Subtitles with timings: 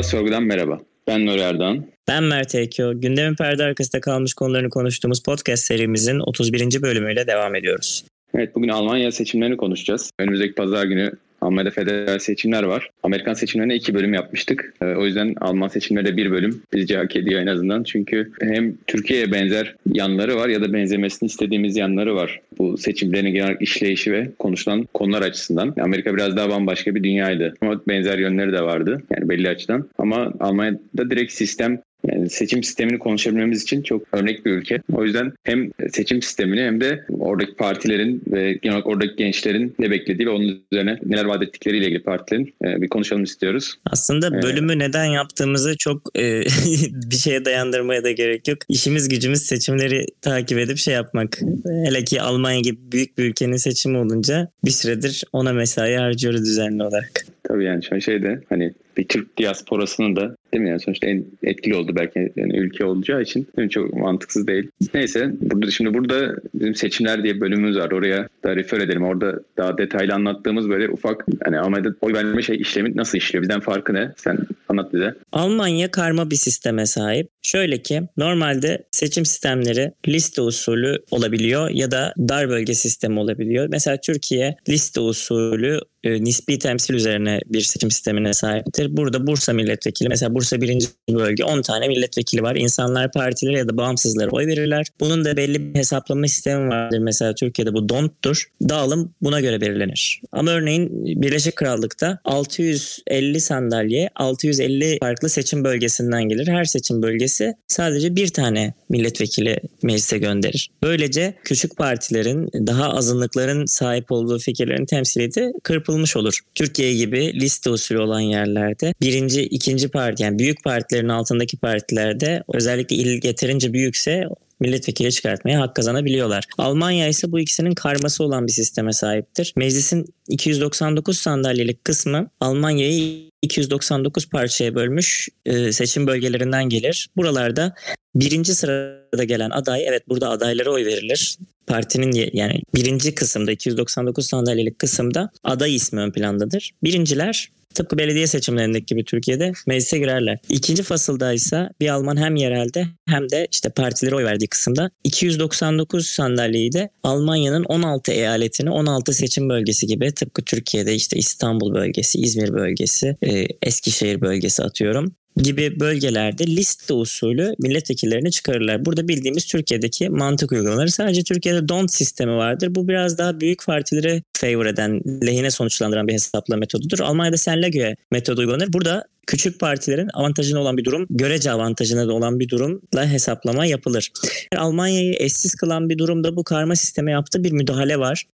[0.00, 0.80] Arada Sorgu'dan merhaba.
[1.06, 1.86] Ben Nuri Erdoğan.
[2.08, 3.00] Ben Mert Ekyo.
[3.00, 6.82] Gündemin perde arkasında kalmış konularını konuştuğumuz podcast serimizin 31.
[6.82, 8.04] bölümüyle devam ediyoruz.
[8.34, 10.10] Evet bugün Almanya seçimlerini konuşacağız.
[10.18, 12.90] Önümüzdeki pazar günü Almanya'da federal seçimler var.
[13.02, 14.74] Amerikan seçimlerine iki bölüm yapmıştık.
[14.82, 17.82] Ee, o yüzden Alman seçimlerinde bir bölüm bizce hak ediyor en azından.
[17.82, 22.40] Çünkü hem Türkiye'ye benzer yanları var ya da benzemesini istediğimiz yanları var.
[22.58, 25.74] Bu seçimlerin genel işleyişi ve konuşulan konular açısından.
[25.80, 27.54] Amerika biraz daha bambaşka bir dünyaydı.
[27.60, 29.02] Ama benzer yönleri de vardı.
[29.10, 29.88] Yani belli açıdan.
[29.98, 34.80] Ama Almanya'da direkt sistem yani seçim sistemini konuşabilmemiz için çok örnek bir ülke.
[34.92, 39.90] O yüzden hem seçim sistemini hem de oradaki partilerin ve genel olarak oradaki gençlerin ne
[39.90, 43.74] beklediği ve onun üzerine neler vaat ettikleriyle ilgili partilerin e, bir konuşalım istiyoruz.
[43.86, 46.42] Aslında bölümü ee, neden yaptığımızı çok e,
[47.10, 48.58] bir şeye dayandırmaya da gerek yok.
[48.68, 51.40] İşimiz gücümüz seçimleri takip edip şey yapmak.
[51.84, 56.82] Hele ki Almanya gibi büyük bir ülkenin seçimi olunca bir süredir ona mesai harcıyoruz düzenli
[56.82, 57.26] olarak.
[57.50, 61.24] Tabii yani şu an şeyde hani bir Türk diasporasının da değil mi yani sonuçta en
[61.42, 64.70] etkili oldu belki yani ülke olacağı için değil çok mantıksız değil.
[64.94, 67.90] Neyse burada şimdi burada bizim seçimler diye bölümümüz var.
[67.90, 69.04] Oraya da refer edelim.
[69.04, 73.42] Orada daha detaylı anlattığımız böyle ufak hani Almanya'da oy verme şey işlemi nasıl işliyor?
[73.42, 74.12] Bizden farkı ne?
[74.16, 74.38] Sen
[74.68, 75.14] anlat bize.
[75.32, 77.28] Almanya karma bir sisteme sahip.
[77.50, 83.66] Şöyle ki normalde seçim sistemleri liste usulü olabiliyor ya da dar bölge sistemi olabiliyor.
[83.70, 88.96] Mesela Türkiye liste usulü e, nispi temsil üzerine bir seçim sistemine sahiptir.
[88.96, 92.56] Burada Bursa milletvekili mesela Bursa birinci bölge 10 tane milletvekili var.
[92.56, 94.86] İnsanlar partilere ya da bağımsızlara oy verirler.
[95.00, 96.98] Bunun da belli bir hesaplama sistemi vardır.
[96.98, 98.44] Mesela Türkiye'de bu DONT'tur.
[98.68, 100.20] Dağılım buna göre belirlenir.
[100.32, 100.90] Ama örneğin
[101.22, 106.48] Birleşik Krallık'ta 650 sandalye 650 farklı seçim bölgesinden gelir.
[106.48, 110.70] Her seçim bölgesi sadece bir tane milletvekili meclise gönderir.
[110.82, 116.38] Böylece küçük partilerin daha azınlıkların sahip olduğu fikirlerin temsiliyeti kırpılır yapılmış olur.
[116.54, 122.96] Türkiye gibi liste usulü olan yerlerde birinci, ikinci parti yani büyük partilerin altındaki partilerde özellikle
[122.96, 124.24] il yeterince büyükse
[124.60, 126.44] milletvekili çıkartmaya hak kazanabiliyorlar.
[126.58, 129.52] Almanya ise bu ikisinin karması olan bir sisteme sahiptir.
[129.56, 137.08] Meclisin 299 sandalyelik kısmı Almanya'yı 299 parçaya bölmüş e, seçim bölgelerinden gelir.
[137.16, 137.74] Buralarda
[138.14, 141.36] birinci sırada gelen aday evet burada adaylara oy verilir.
[141.70, 146.70] Partinin yani birinci kısımda 299 sandalyelik kısımda aday ismi ön plandadır.
[146.84, 150.38] Birinciler Tıpkı belediye seçimlerindeki gibi Türkiye'de meclise girerler.
[150.48, 156.06] İkinci fasılda ise bir Alman hem yerelde hem de işte partileri oy verdiği kısımda 299
[156.06, 162.52] sandalyeyi de Almanya'nın 16 eyaletini 16 seçim bölgesi gibi tıpkı Türkiye'de işte İstanbul bölgesi, İzmir
[162.52, 163.16] bölgesi,
[163.62, 168.84] Eskişehir bölgesi atıyorum gibi bölgelerde liste usulü milletvekillerini çıkarırlar.
[168.84, 170.88] Burada bildiğimiz Türkiye'deki mantık uygulanır.
[170.88, 172.74] Sadece Türkiye'de don't sistemi vardır.
[172.74, 176.98] Bu biraz daha büyük partileri favor eden, lehine sonuçlandıran bir hesaplama metodudur.
[176.98, 178.72] Almanya'da Senlage metodu uygulanır.
[178.72, 184.10] Burada küçük partilerin avantajına olan bir durum, görece avantajına da olan bir durumla hesaplama yapılır.
[184.56, 188.24] Almanya'yı eşsiz kılan bir durumda bu karma sisteme yaptığı bir müdahale var.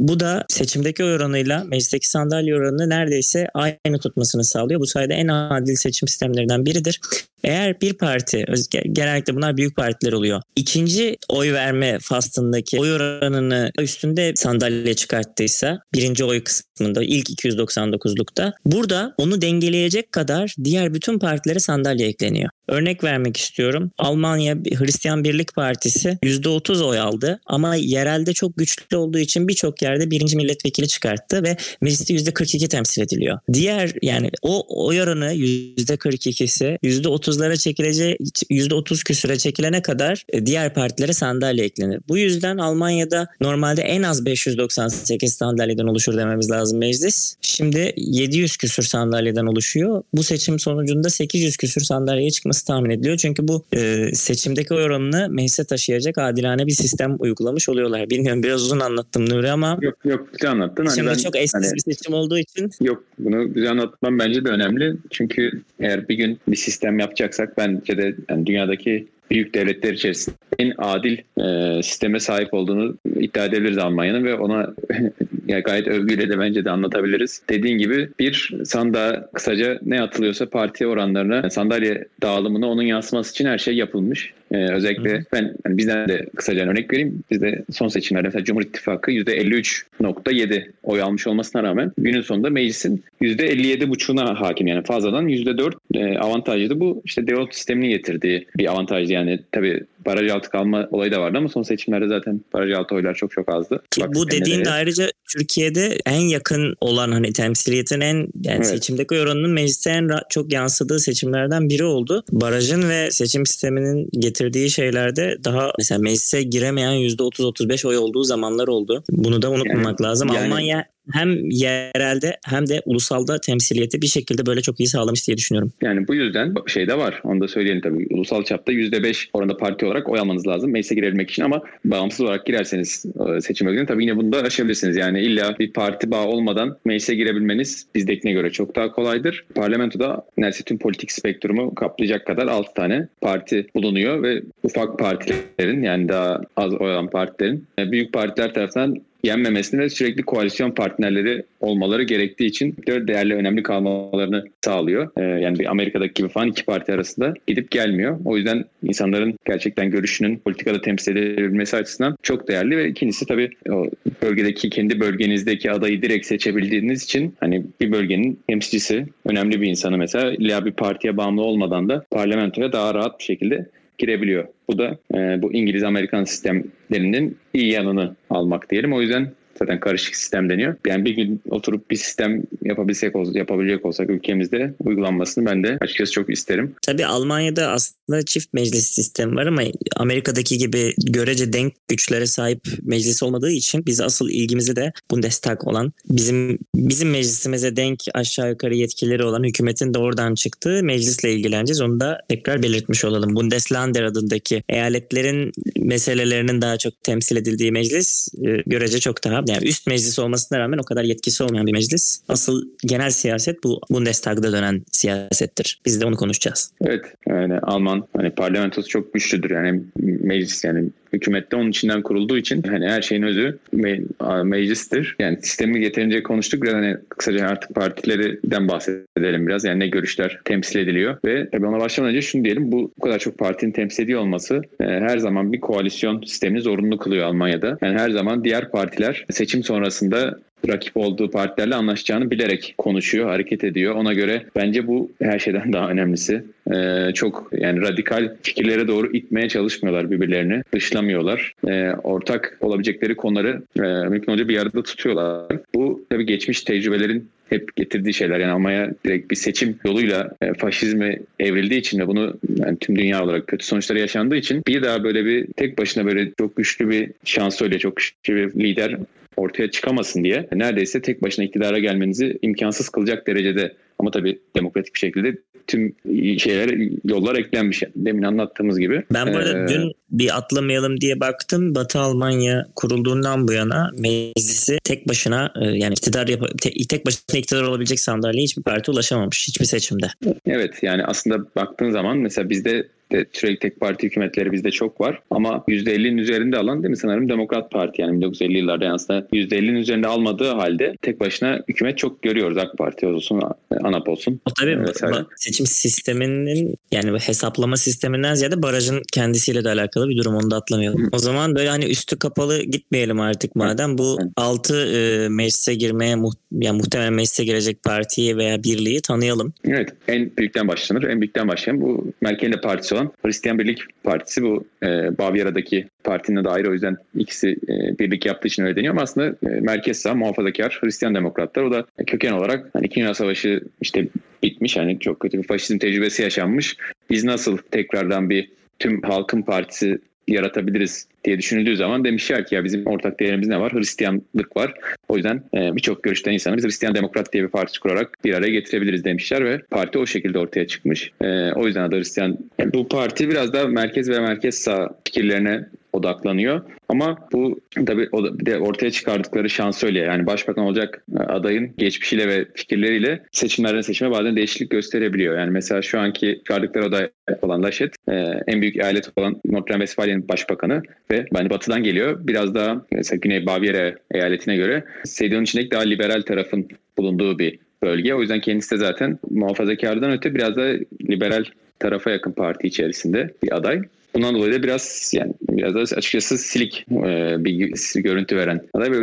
[0.00, 4.80] Bu da seçimdeki oy oranıyla meclisteki sandalye oranını neredeyse aynı tutmasını sağlıyor.
[4.80, 7.00] Bu sayede en adil seçim sistemlerinden biridir.
[7.46, 8.44] Eğer bir parti,
[8.92, 10.42] genellikle bunlar büyük partiler oluyor.
[10.56, 19.14] İkinci oy verme faslındaki oy oranını üstünde sandalye çıkarttıysa birinci oy kısmında ilk 299'lukta burada
[19.18, 22.50] onu dengeleyecek kadar diğer bütün partilere sandalye ekleniyor.
[22.68, 23.90] Örnek vermek istiyorum.
[23.98, 30.10] Almanya Hristiyan Birlik Partisi %30 oy aldı ama yerelde çok güçlü olduğu için birçok yerde
[30.10, 33.38] birinci milletvekili çıkarttı ve mecliste %42 temsil ediliyor.
[33.52, 38.16] Diğer yani o oy oranı %42'si %30'lara çekileceği
[38.50, 42.00] %30 küsüre çekilene kadar e, diğer partilere sandalye eklenir.
[42.08, 47.34] Bu yüzden Almanya'da normalde en az 598 sandalyeden oluşur dememiz lazım meclis.
[47.40, 50.02] Şimdi 700 küsür sandalyeden oluşuyor.
[50.12, 53.16] Bu seçim sonucunda 800 küsür sandalyeye çıkması olması tahmin ediliyor.
[53.16, 58.10] Çünkü bu e, seçimdeki oy oranını meclise taşıyacak adilane bir sistem uygulamış oluyorlar.
[58.10, 59.78] Bilmiyorum biraz uzun anlattım Nuri ama.
[59.80, 60.86] Yok yok güzel anlattın.
[60.86, 62.70] Hani Şimdi ben, çok eşsiz hani, bir seçim olduğu için.
[62.80, 64.96] Yok bunu güzel anlatmam bence de önemli.
[65.10, 70.72] Çünkü eğer bir gün bir sistem yapacaksak bence de yani dünyadaki büyük devletler içerisinde en
[70.78, 74.74] adil e, sisteme sahip olduğunu iddia edebiliriz Almanya'nın ve ona
[75.46, 77.42] yani gayet övgüyle de bence de anlatabiliriz.
[77.48, 83.58] Dediğin gibi bir sandığa kısaca ne atılıyorsa parti oranlarına sandalye dağılımına onun yansıması için her
[83.58, 84.32] şey yapılmış.
[84.50, 85.24] Ee, özellikle Hı.
[85.32, 87.22] ben yani bizden de kısaca örnek vereyim.
[87.30, 94.40] Bizde son seçimlerde mesela Cumhur İttifakı %53.7 oy almış olmasına rağmen günün sonunda meclisin %57.5'una
[94.40, 99.84] hakim yani fazladan %4 e, avantajlı bu işte default sistemini getirdiği bir avantajdı yani tabii
[100.06, 103.54] baraj altı kalma olayı da vardı ama son seçimlerde zaten baraj altı oylar çok çok
[103.54, 103.82] azdı.
[103.90, 108.66] Ki Bak, bu dediğin de ayrıca Türkiye'de en yakın olan hani temsiliyetin en yani Evet.
[108.66, 112.24] seçimdeki oranının mecliste en çok yansıdığı seçimlerden biri oldu.
[112.32, 119.04] Barajın ve seçim sisteminin getirdiği şeylerde daha mesela meclise giremeyen %30-35 oy olduğu zamanlar oldu.
[119.10, 120.28] Bunu da unutmamak lazım.
[120.34, 125.36] yani- Almanya hem yerelde hem de ulusalda temsiliyeti bir şekilde böyle çok iyi sağlamış diye
[125.36, 125.72] düşünüyorum.
[125.82, 127.20] Yani bu yüzden şey de var.
[127.24, 128.06] Onu da söyleyelim tabii.
[128.10, 132.46] Ulusal çapta %5 oranda parti olarak oy almanız lazım meclise girebilmek için ama bağımsız olarak
[132.46, 133.04] girerseniz
[133.36, 134.96] e, seçim bölgesine tabii yine bunu da aşabilirsiniz.
[134.96, 139.44] Yani illa bir parti bağı olmadan meclise girebilmeniz bizdekine göre çok daha kolaydır.
[139.54, 146.08] Parlamentoda neredeyse tüm politik spektrumu kaplayacak kadar 6 tane parti bulunuyor ve ufak partilerin yani
[146.08, 152.02] daha az oy alan partilerin e, büyük partiler tarafından yenmemesini ve sürekli koalisyon partnerleri olmaları
[152.02, 155.10] gerektiği için de değerli önemli kalmalarını sağlıyor.
[155.16, 158.18] Ee, yani bir Amerika'daki gibi falan iki parti arasında gidip gelmiyor.
[158.24, 163.86] O yüzden insanların gerçekten görüşünün politikada temsil edilebilmesi açısından çok değerli ve ikincisi tabii o
[164.22, 170.32] bölgedeki kendi bölgenizdeki adayı direkt seçebildiğiniz için hani bir bölgenin temsilcisi önemli bir insanı mesela
[170.32, 173.66] illa bir partiye bağımlı olmadan da parlamentoya daha rahat bir şekilde
[173.98, 174.48] girebiliyor.
[174.68, 178.92] Bu da e, bu İngiliz-Amerikan sistemlerinin iyi yanını almak diyelim.
[178.92, 180.74] O yüzden zaten karışık sistem deniyor.
[180.86, 186.30] Yani bir gün oturup bir sistem yapabilsek yapabilecek olsak ülkemizde uygulanmasını ben de açıkçası çok
[186.30, 186.74] isterim.
[186.82, 189.62] Tabii Almanya'da aslında çift meclis sistemi var ama
[189.96, 195.92] Amerika'daki gibi görece denk güçlere sahip meclis olmadığı için biz asıl ilgimizi de Bundestag olan
[196.08, 201.80] bizim bizim meclisimize denk aşağı yukarı yetkileri olan hükümetin de oradan çıktığı meclisle ilgileneceğiz.
[201.80, 203.36] Onu da tekrar belirtmiş olalım.
[203.36, 209.86] Bundesländer adındaki eyaletlerin meselelerinin daha çok temsil edildiği meclis e, görece çok daha yani üst
[209.86, 212.20] meclis olmasına rağmen o kadar yetkisi olmayan bir meclis.
[212.28, 215.80] Asıl genel siyaset bu Bundestag'da dönen siyasettir.
[215.86, 216.72] Biz de onu konuşacağız.
[216.84, 222.62] Evet yani Alman hani parlamentosu çok güçlüdür yani meclis yani hükümette onun içinden kurulduğu için
[222.62, 225.16] hani her şeyin özü me- meclistir.
[225.18, 230.78] Yani sistemi yeterince konuştuk biraz hani kısaca artık partilerden bahsedelim biraz yani ne görüşler temsil
[230.78, 234.20] ediliyor ve tabii ona başlamadan önce şunu diyelim bu bu kadar çok partinin temsil ediyor
[234.20, 237.78] olması e, her zaman bir koalisyon sistemini zorunlu kılıyor Almanya'da.
[237.82, 243.94] Yani her zaman diğer partiler seçim sonrasında rakip olduğu partilerle anlaşacağını bilerek konuşuyor, hareket ediyor.
[243.94, 246.44] Ona göre bence bu her şeyden daha önemlisi.
[246.74, 250.62] Ee, çok yani radikal fikirlere doğru itmeye çalışmıyorlar birbirlerini.
[250.72, 251.54] Dışlamıyorlar.
[251.68, 255.58] Ee, ortak olabilecekleri konuları e, mümkün olunca bir arada tutuyorlar.
[255.74, 258.40] Bu tabii geçmiş tecrübelerin hep getirdiği şeyler.
[258.40, 263.24] Yani Almanya direkt bir seçim yoluyla e, faşizme evrildiği için ve bunu yani tüm dünya
[263.24, 267.10] olarak kötü sonuçları yaşandığı için bir daha böyle bir tek başına böyle çok güçlü bir
[267.24, 268.96] şansölye, çok güçlü bir lider
[269.36, 274.98] ortaya çıkamasın diye neredeyse tek başına iktidara gelmenizi imkansız kılacak derecede ama tabii demokratik bir
[274.98, 275.94] şekilde tüm
[276.38, 277.82] şeyler yollar eklenmiş.
[277.96, 279.02] Demin anlattığımız gibi.
[279.14, 281.74] Ben bu arada Ee, dün bir atlamayalım diye baktım.
[281.74, 287.38] Batı Almanya kurulduğundan bu yana meclisi tek başına e, yani iktidar yap- te- tek başına
[287.38, 290.06] iktidar olabilecek sandalyeye hiçbir parti ulaşamamış hiçbir seçimde.
[290.46, 292.88] Evet yani aslında baktığın zaman mesela bizde de
[293.32, 295.20] sürekli tek parti hükümetleri bizde çok var.
[295.30, 299.74] Ama %50'nin üzerinde alan değil mi sanırım Demokrat Parti yani 1950 yıllarda yani aslında %50'nin
[299.74, 303.40] üzerinde almadığı halde tek başına hükümet çok görüyoruz AK Parti olsun
[303.82, 304.40] ANAP olsun.
[304.46, 305.14] O tabii Vesaire.
[305.14, 310.56] ba- seçim sisteminin yani hesaplama sisteminden ziyade barajın kendisiyle de alakalı bir durum onu da
[310.56, 311.08] atlamayalım.
[311.12, 314.30] O zaman böyle hani üstü kapalı gitmeyelim artık madem bu Evet.
[314.36, 319.52] 6 e, meclise girmeye muht- yani muhtemelen meclise girecek partiyi veya birliği tanıyalım.
[319.64, 321.02] Evet en büyükten başlanır.
[321.02, 324.66] En büyükten başlayan bu Merkel'in de partisi olan Hristiyan Birlik Partisi bu.
[324.82, 329.02] E, Bavyera'daki partinin de ayrı o yüzden ikisi e, birlik yaptığı için öyle deniyor ama
[329.02, 331.62] aslında e, merkez sağ muhafazakar Hristiyan demokratlar.
[331.62, 334.08] O da köken olarak hani İkinci Dünya Savaşı işte
[334.42, 336.76] bitmiş hani çok kötü bir faşizm tecrübesi yaşanmış.
[337.10, 342.86] Biz nasıl tekrardan bir tüm halkın partisi yaratabiliriz diye düşünüldüğü zaman demişler ki ya bizim
[342.86, 343.72] ortak değerimiz ne var?
[343.72, 344.74] Hristiyanlık var.
[345.08, 348.50] O yüzden e, birçok görüşten insanı biz Hristiyan Demokrat diye bir parti kurarak bir araya
[348.50, 351.12] getirebiliriz demişler ve parti o şekilde ortaya çıkmış.
[351.20, 352.38] E, o yüzden adı Hristiyan.
[352.58, 355.66] Yani bu parti biraz daha merkez ve merkez sağ fikirlerine
[355.96, 356.60] odaklanıyor.
[356.88, 362.28] Ama bu tabii o bir de ortaya çıkardıkları şansölye yani başbakan olacak e, adayın geçmişiyle
[362.28, 365.38] ve fikirleriyle seçimlerden seçime bazen değişiklik gösterebiliyor.
[365.38, 367.08] Yani mesela şu anki çıkardıkları aday
[367.42, 368.14] olan Laschet e,
[368.46, 372.18] en büyük eyalet olan Nordrhein-Westfalya'nın başbakanı ve bence batıdan geliyor.
[372.20, 378.14] Biraz daha mesela Güney Bavyera eyaletine göre CDU'nun içindeki daha liberal tarafın bulunduğu bir bölge.
[378.14, 380.72] O yüzden kendisi de zaten muhafazakardan öte biraz da
[381.10, 381.44] liberal
[381.78, 383.82] tarafa yakın parti içerisinde bir aday.
[384.16, 388.60] Bundan dolayı da biraz yani biraz da açıkçası silik e, bir görüntü veren.
[388.74, 388.98] Aday ve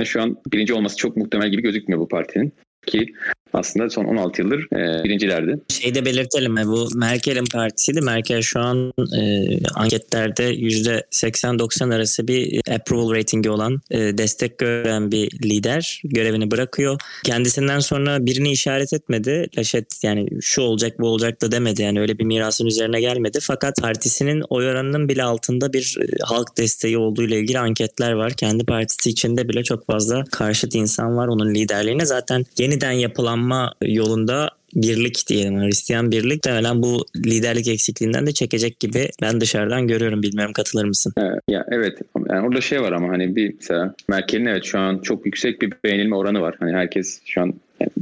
[0.00, 2.52] o şu an birinci olması çok muhtemel gibi gözükmüyor bu partinin.
[2.86, 3.12] Ki
[3.52, 5.60] aslında son 16 yıldır e, birincilerdi.
[5.68, 6.66] Şey de belirtelim mi?
[6.66, 8.00] Bu Merkel'in partisiydi.
[8.00, 15.30] Merkel şu an e, anketlerde %80-90 arası bir approval ratingi olan e, destek gören bir
[15.44, 16.02] lider.
[16.04, 17.00] Görevini bırakıyor.
[17.24, 19.46] Kendisinden sonra birini işaret etmedi.
[19.58, 21.82] Laşet yani şu olacak bu olacak da demedi.
[21.82, 23.38] Yani öyle bir mirasın üzerine gelmedi.
[23.42, 28.32] Fakat partisinin oy oranının bile altında bir e, halk desteği olduğu ile ilgili anketler var.
[28.32, 32.06] Kendi partisi içinde bile çok fazla karşıt insan var onun liderliğine.
[32.06, 32.92] Zaten yeniden
[33.38, 35.60] yapılanma yolunda birlik diyelim.
[35.60, 40.22] Hristiyan birlik muhtemelen bu liderlik eksikliğinden de çekecek gibi ben dışarıdan görüyorum.
[40.22, 41.12] Bilmiyorum katılır mısın?
[41.48, 41.98] Ya evet.
[42.28, 45.72] Yani orada şey var ama hani bir mesela Merkel'in evet şu an çok yüksek bir
[45.84, 46.56] beğenilme oranı var.
[46.58, 47.54] Hani herkes şu an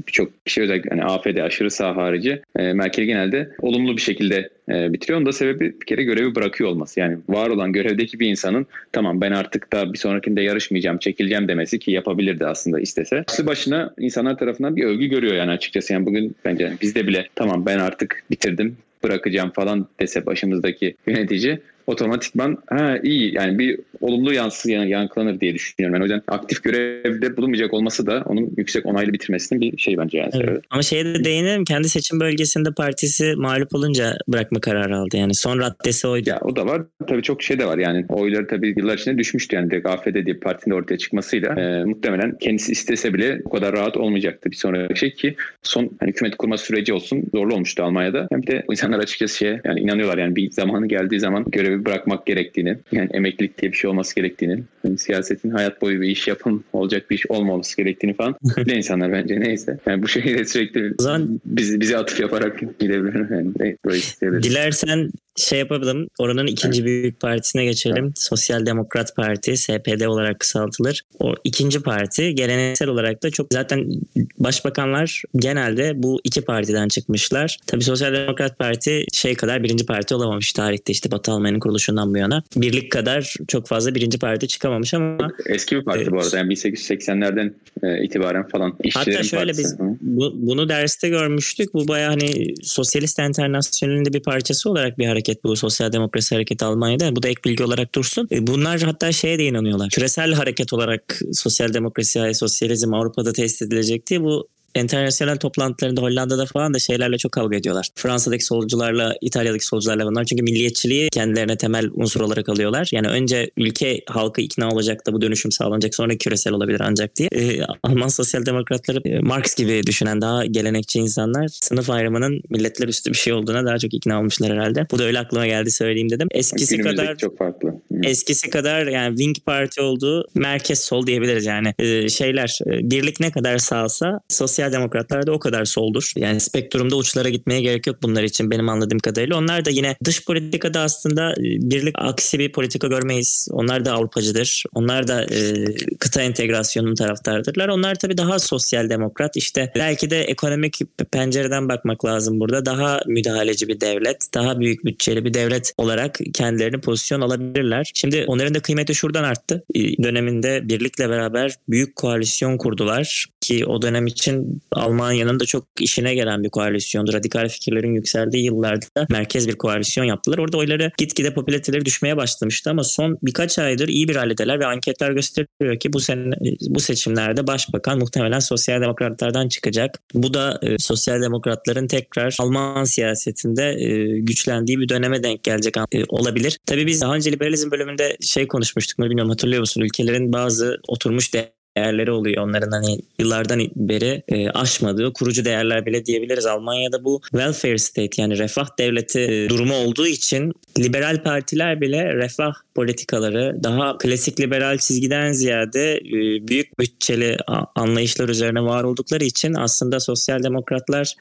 [0.07, 4.93] birçok kişi özellikle hani AFD aşırı sağ harici e, Merkel genelde olumlu bir şekilde e,
[4.93, 5.19] bitiriyor.
[5.19, 7.01] Onun da sebebi bir kere görevi bırakıyor olması.
[7.01, 11.79] Yani var olan görevdeki bir insanın tamam ben artık da bir sonrakinde yarışmayacağım, çekileceğim demesi
[11.79, 13.25] ki yapabilirdi aslında istese.
[13.29, 15.93] Başlı başına insanlar tarafından bir övgü görüyor yani açıkçası.
[15.93, 22.59] Yani bugün bence bizde bile tamam ben artık bitirdim bırakacağım falan dese başımızdaki yönetici otomatikman
[22.67, 25.95] ha iyi yani bir olumlu yansı yankılanır diye düşünüyorum.
[25.95, 30.19] Yani o yüzden aktif görevde bulunmayacak olması da onun yüksek onaylı bitirmesinin bir şey bence
[30.19, 30.31] yani.
[30.35, 30.65] Evet.
[30.71, 35.17] Ama şeye de değinelim kendi seçim bölgesinde partisi mağlup olunca bırakma kararı aldı.
[35.17, 36.31] Yani son raddesi oydu.
[36.31, 36.83] Ya o da var.
[37.09, 40.37] Tabii çok şey de var yani oyları tabii yıllar içinde düşmüştü yani direkt AFD diye
[40.37, 45.11] partinin ortaya çıkmasıyla e, muhtemelen kendisi istese bile o kadar rahat olmayacaktı bir sonraki şey
[45.11, 48.27] ki son hani hükümet kurma süreci olsun zorlu olmuştu Almanya'da.
[48.31, 52.79] Hem de insanlar açıkçası şeye yani inanıyorlar yani bir zamanı geldiği zaman görevi bırakmak gerektiğini
[52.93, 57.11] yani emeklilik diye bir şey olması gerektiğini yani siyasetin hayat boyu bir iş yapım olacak
[57.11, 59.79] bir iş olmaması gerektiğini falan bile insanlar bence neyse.
[59.87, 63.31] Yani bu şekilde sürekli o zaman bizi, bizi atıf yaparak gidebilir.
[63.31, 66.09] Yani, Dilersen şey yapalım.
[66.19, 68.05] Oranın ikinci büyük partisine geçelim.
[68.05, 68.19] Evet.
[68.19, 71.03] Sosyal Demokrat Parti, SPD olarak kısaltılır.
[71.21, 73.91] O ikinci parti geleneksel olarak da çok zaten
[74.39, 77.59] başbakanlar genelde bu iki partiden çıkmışlar.
[77.67, 82.19] Tabii Sosyal Demokrat Parti şey kadar birinci parti olamamış tarihte işte Batı Almanya'nın kuruluşundan bu
[82.19, 82.43] yana.
[82.57, 86.39] Birlik kadar çok fazla birinci parti çıkamamış ama eski bir parti e, bu arada.
[86.39, 88.75] Yani 1880'lerden e, itibaren falan.
[88.95, 89.63] Hatta şöyle partisi.
[89.63, 91.75] biz bu, bunu derste görmüştük.
[91.75, 96.65] Bu bayağı hani Sosyalist Enternasyonel'in de bir parçası olarak bir hareket bu Sosyal Demokrasi Hareketi
[96.65, 97.17] Almanya'da.
[97.17, 98.29] Bu da ek bilgi olarak dursun.
[98.33, 99.91] E, bunlar hatta şeye de inanıyorlar.
[99.91, 104.23] Küresel hareket olarak sosyal demokrasi, sosyalizm Avrupa'da test edilecekti.
[104.23, 104.49] Bu
[104.81, 107.89] internasyonel toplantılarında Hollanda'da falan da şeylerle çok kavga ediyorlar.
[107.95, 110.25] Fransa'daki solcularla, İtalya'daki solcularla bunlar.
[110.25, 112.89] Çünkü milliyetçiliği kendilerine temel unsur olarak alıyorlar.
[112.93, 117.29] Yani önce ülke halkı ikna olacak da bu dönüşüm sağlanacak sonra küresel olabilir ancak diye.
[117.33, 123.11] Ee, Alman sosyal demokratları e, Marx gibi düşünen daha gelenekçi insanlar sınıf ayrımının milletler üstü
[123.11, 124.87] bir şey olduğuna daha çok ikna olmuşlar herhalde.
[124.91, 126.29] Bu da öyle aklıma geldi söyleyeyim dedim.
[126.31, 127.75] Eskisi Günümüzdeki kadar çok farklı.
[128.03, 131.75] Eskisi kadar yani Wing Parti olduğu merkez sol diyebiliriz yani.
[131.79, 136.13] Ee, şeyler e, birlik ne kadar sağsa sosyal sosyal demokratlar da o kadar soldur.
[136.17, 139.37] Yani spektrumda uçlara gitmeye gerek yok bunlar için benim anladığım kadarıyla.
[139.37, 143.49] Onlar da yine dış politikada aslında e, birlik aksi bir politika görmeyiz.
[143.53, 144.65] Onlar da Avrupacıdır.
[144.75, 145.65] Onlar da e,
[145.99, 147.69] kıta entegrasyonunun taraftardırlar.
[147.69, 149.37] Onlar tabii daha sosyal demokrat.
[149.37, 150.81] İşte belki de ekonomik
[151.13, 152.67] pencereden bakmak lazım burada.
[152.67, 157.91] Daha müdahaleci bir devlet, daha büyük bütçeli bir devlet olarak kendilerini pozisyon alabilirler.
[157.95, 159.65] Şimdi onların da kıymeti şuradan arttı.
[159.75, 166.15] E, döneminde birlikle beraber büyük koalisyon kurdular ki o dönem için Almanya'nın da çok işine
[166.15, 167.13] gelen bir koalisyondu.
[167.13, 170.39] Radikal fikirlerin yükseldiği yıllarda merkez bir koalisyon yaptılar.
[170.39, 175.11] Orada oyları gitgide popülariteleri düşmeye başlamıştı ama son birkaç aydır iyi bir haldeler ve anketler
[175.11, 176.35] gösteriyor ki bu sene
[176.69, 180.01] bu seçimlerde başbakan muhtemelen sosyal demokratlardan çıkacak.
[180.15, 186.05] Bu da e, sosyal demokratların tekrar Alman siyasetinde e, güçlendiği bir döneme denk gelecek e,
[186.09, 186.59] olabilir.
[186.67, 189.81] Tabii biz daha önce liberalizm bölümünde şey konuşmuştuk mu bilmiyorum hatırlıyor musun?
[189.81, 192.43] Ülkelerin bazı oturmuş de değerleri oluyor.
[192.43, 196.47] Onların hani yıllardan beri e, aşmadığı kurucu değerler bile diyebiliriz.
[196.47, 202.55] Almanya'da bu welfare state yani refah devleti e, durumu olduğu için liberal partiler bile refah
[202.75, 207.37] politikaları daha klasik liberal çizgiden ziyade e, büyük bütçeli
[207.75, 211.15] anlayışlar üzerine var oldukları için aslında sosyal demokratlar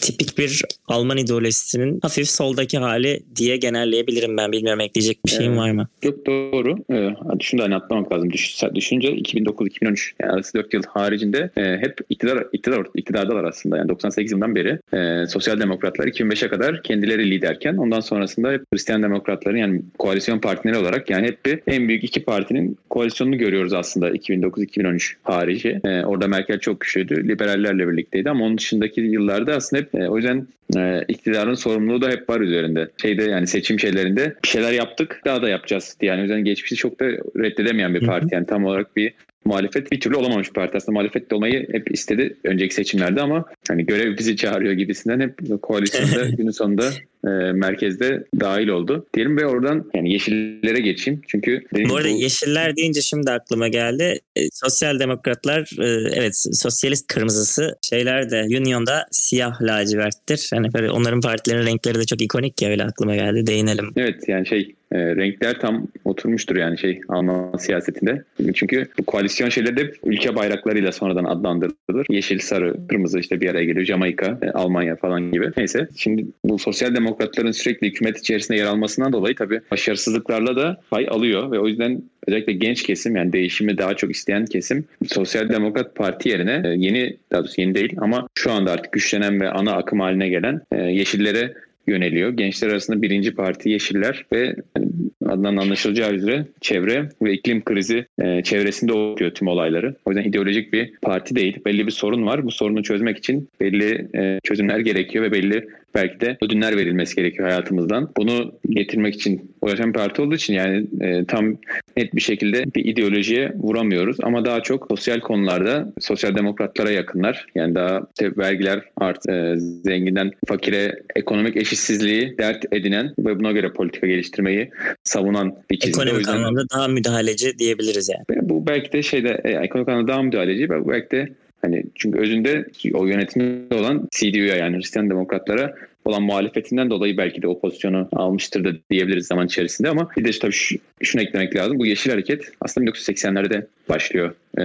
[0.00, 4.52] tipik bir Alman ideolojisinin hafif soldaki hali diye genelleyebilirim ben.
[4.52, 5.88] Bilmiyorum ekleyecek bir şeyim var mı?
[6.02, 6.76] Yok doğru.
[6.92, 7.08] Ee,
[7.40, 8.32] şunu da anlatmamak lazım.
[8.32, 13.76] Düş, düşünce 2009-2013 yani arası 4 yıl haricinde e, hep iktidar, iktidar iktidardalar aslında.
[13.76, 19.01] Yani 98 yılından beri e, sosyal demokratlar 2005'e kadar kendileri liderken ondan sonrasında hep Hristiyan
[19.02, 24.10] demokratların yani koalisyon partileri olarak yani hep bir en büyük iki partinin koalisyonunu görüyoruz aslında
[24.10, 25.80] 2009-2013 harici.
[25.84, 27.28] E, orada Merkel çok güçlüydü.
[27.28, 32.10] Liberallerle birlikteydi ama onun dışındaki yıllarda aslında hep e, o yüzden e, iktidarın sorumluluğu da
[32.10, 32.88] hep var üzerinde.
[33.02, 36.10] Şeyde yani seçim şeylerinde bir şeyler yaptık daha da yapacağız diye.
[36.10, 37.04] Yani o yüzden geçmişi çok da
[37.36, 38.34] reddedemeyen bir parti.
[38.34, 39.12] Yani tam olarak bir
[39.44, 40.76] muhalefet bir türlü olamamış parti.
[40.76, 46.28] Aslında muhalefet olmayı hep istedi önceki seçimlerde ama hani görev bizi çağırıyor gibisinden hep koalisyonda
[46.36, 46.90] günün sonunda
[47.24, 49.06] e, merkezde dahil oldu.
[49.14, 51.20] Diyelim ve oradan yani yeşillere geçeyim.
[51.28, 52.12] Çünkü bu arada bu...
[52.12, 54.20] yeşiller deyince şimdi aklıma geldi.
[54.36, 60.50] E, sosyal demokratlar e, evet sosyalist kırmızısı şeyler de Union'da siyah laciverttir.
[60.54, 63.46] Hani böyle onların partilerin renkleri de çok ikonik ya öyle aklıma geldi.
[63.46, 63.92] Değinelim.
[63.96, 68.24] Evet yani şey e, renkler tam oturmuştur yani şey Alman siyasetinde.
[68.54, 72.06] Çünkü bu koalisyon şeyleri de ülke bayraklarıyla sonradan adlandırılır.
[72.10, 73.86] Yeşil, sarı, kırmızı işte bir araya geliyor.
[73.86, 75.50] Jamaika, e, Almanya falan gibi.
[75.56, 81.06] Neyse şimdi bu sosyal demokratların sürekli hükümet içerisinde yer almasından dolayı tabii başarısızlıklarla da pay
[81.10, 85.94] alıyor ve o yüzden özellikle genç kesim yani değişimi daha çok isteyen kesim Sosyal Demokrat
[85.94, 89.72] Parti yerine e, yeni daha doğrusu yeni değil ama şu anda artık güçlenen ve ana
[89.72, 91.54] akım haline gelen yeşillere
[91.86, 92.30] yöneliyor.
[92.30, 94.86] Gençler arasında birinci parti Yeşiller ve hani
[95.26, 99.94] adından anlaşılacağı üzere çevre ve iklim krizi e, çevresinde oluyor tüm olayları.
[100.04, 101.56] O yüzden ideolojik bir parti değil.
[101.66, 102.44] Belli bir sorun var.
[102.44, 107.48] Bu sorunu çözmek için belli e, çözümler gerekiyor ve belli belki de ödünler verilmesi gerekiyor
[107.48, 108.10] hayatımızdan.
[108.16, 111.56] Bunu getirmek için uğraşan parti olduğu için yani e, tam
[111.96, 117.46] net bir şekilde bir ideolojiye vuramıyoruz ama daha çok sosyal konularda sosyal demokratlara yakınlar.
[117.54, 123.72] Yani daha işte vergiler art e, zenginden fakire ekonomik eşitsizliği dert edinen ve buna göre
[123.72, 124.70] politika geliştirmeyi
[125.04, 126.00] savunan bir çizgi.
[126.00, 128.48] Ekonomik yüzden, anlamda daha müdahaleci diyebiliriz yani.
[128.48, 131.28] Bu belki de şeyde e, ekonomik anlamda daha müdahaleci belki de
[131.62, 137.48] Hani çünkü özünde o yönetimde olan CDU'ya yani Hristiyan Demokratlara olan muhalefetinden dolayı belki de
[137.48, 141.78] o pozisyonu almıştır da diyebiliriz zaman içerisinde ama bir de tabii şu, şunu eklemek lazım.
[141.78, 144.34] Bu Yeşil Hareket aslında 1980'lerde başlıyor.
[144.58, 144.62] Ee,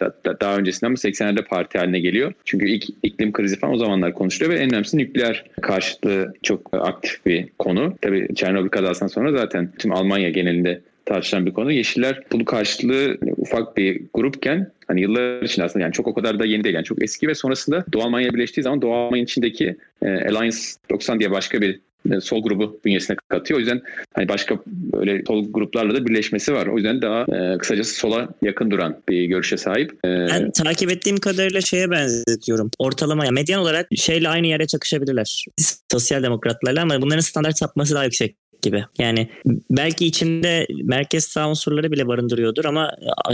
[0.00, 2.32] da, da, daha öncesinden ama 80'lerde parti haline geliyor.
[2.44, 7.26] Çünkü ilk iklim krizi falan o zamanlar konuşuluyor ve en önemlisi nükleer karşıtlığı çok aktif
[7.26, 7.94] bir konu.
[8.00, 11.72] Tabii Çernobil kazasından sonra zaten tüm Almanya genelinde tartışılan bir konu.
[11.72, 16.46] Yeşiller bunu karşılığı ufak bir grupken hani yıllar için aslında yani çok o kadar da
[16.46, 20.06] yeni değil yani çok eski ve sonrasında Doğu Almanya birleştiği zaman Doğu Almanya içindeki e,
[20.06, 20.56] Alliance
[20.90, 21.80] 90 diye başka bir
[22.10, 23.58] e, sol grubu bünyesine katıyor.
[23.58, 23.82] O yüzden
[24.14, 26.66] hani başka böyle sol gruplarla da birleşmesi var.
[26.66, 29.92] O yüzden daha e, kısacası sola yakın duran bir görüşe sahip.
[30.04, 32.70] E, ben takip ettiğim kadarıyla şeye benzetiyorum.
[32.78, 35.44] Ortalamaya medyan olarak şeyle aynı yere çakışabilirler.
[35.92, 38.84] Sosyal demokratlarla ama bunların standart sapması daha yüksek gibi.
[38.98, 39.28] Yani
[39.70, 42.90] belki içinde merkez sağ unsurları bile barındırıyordur ama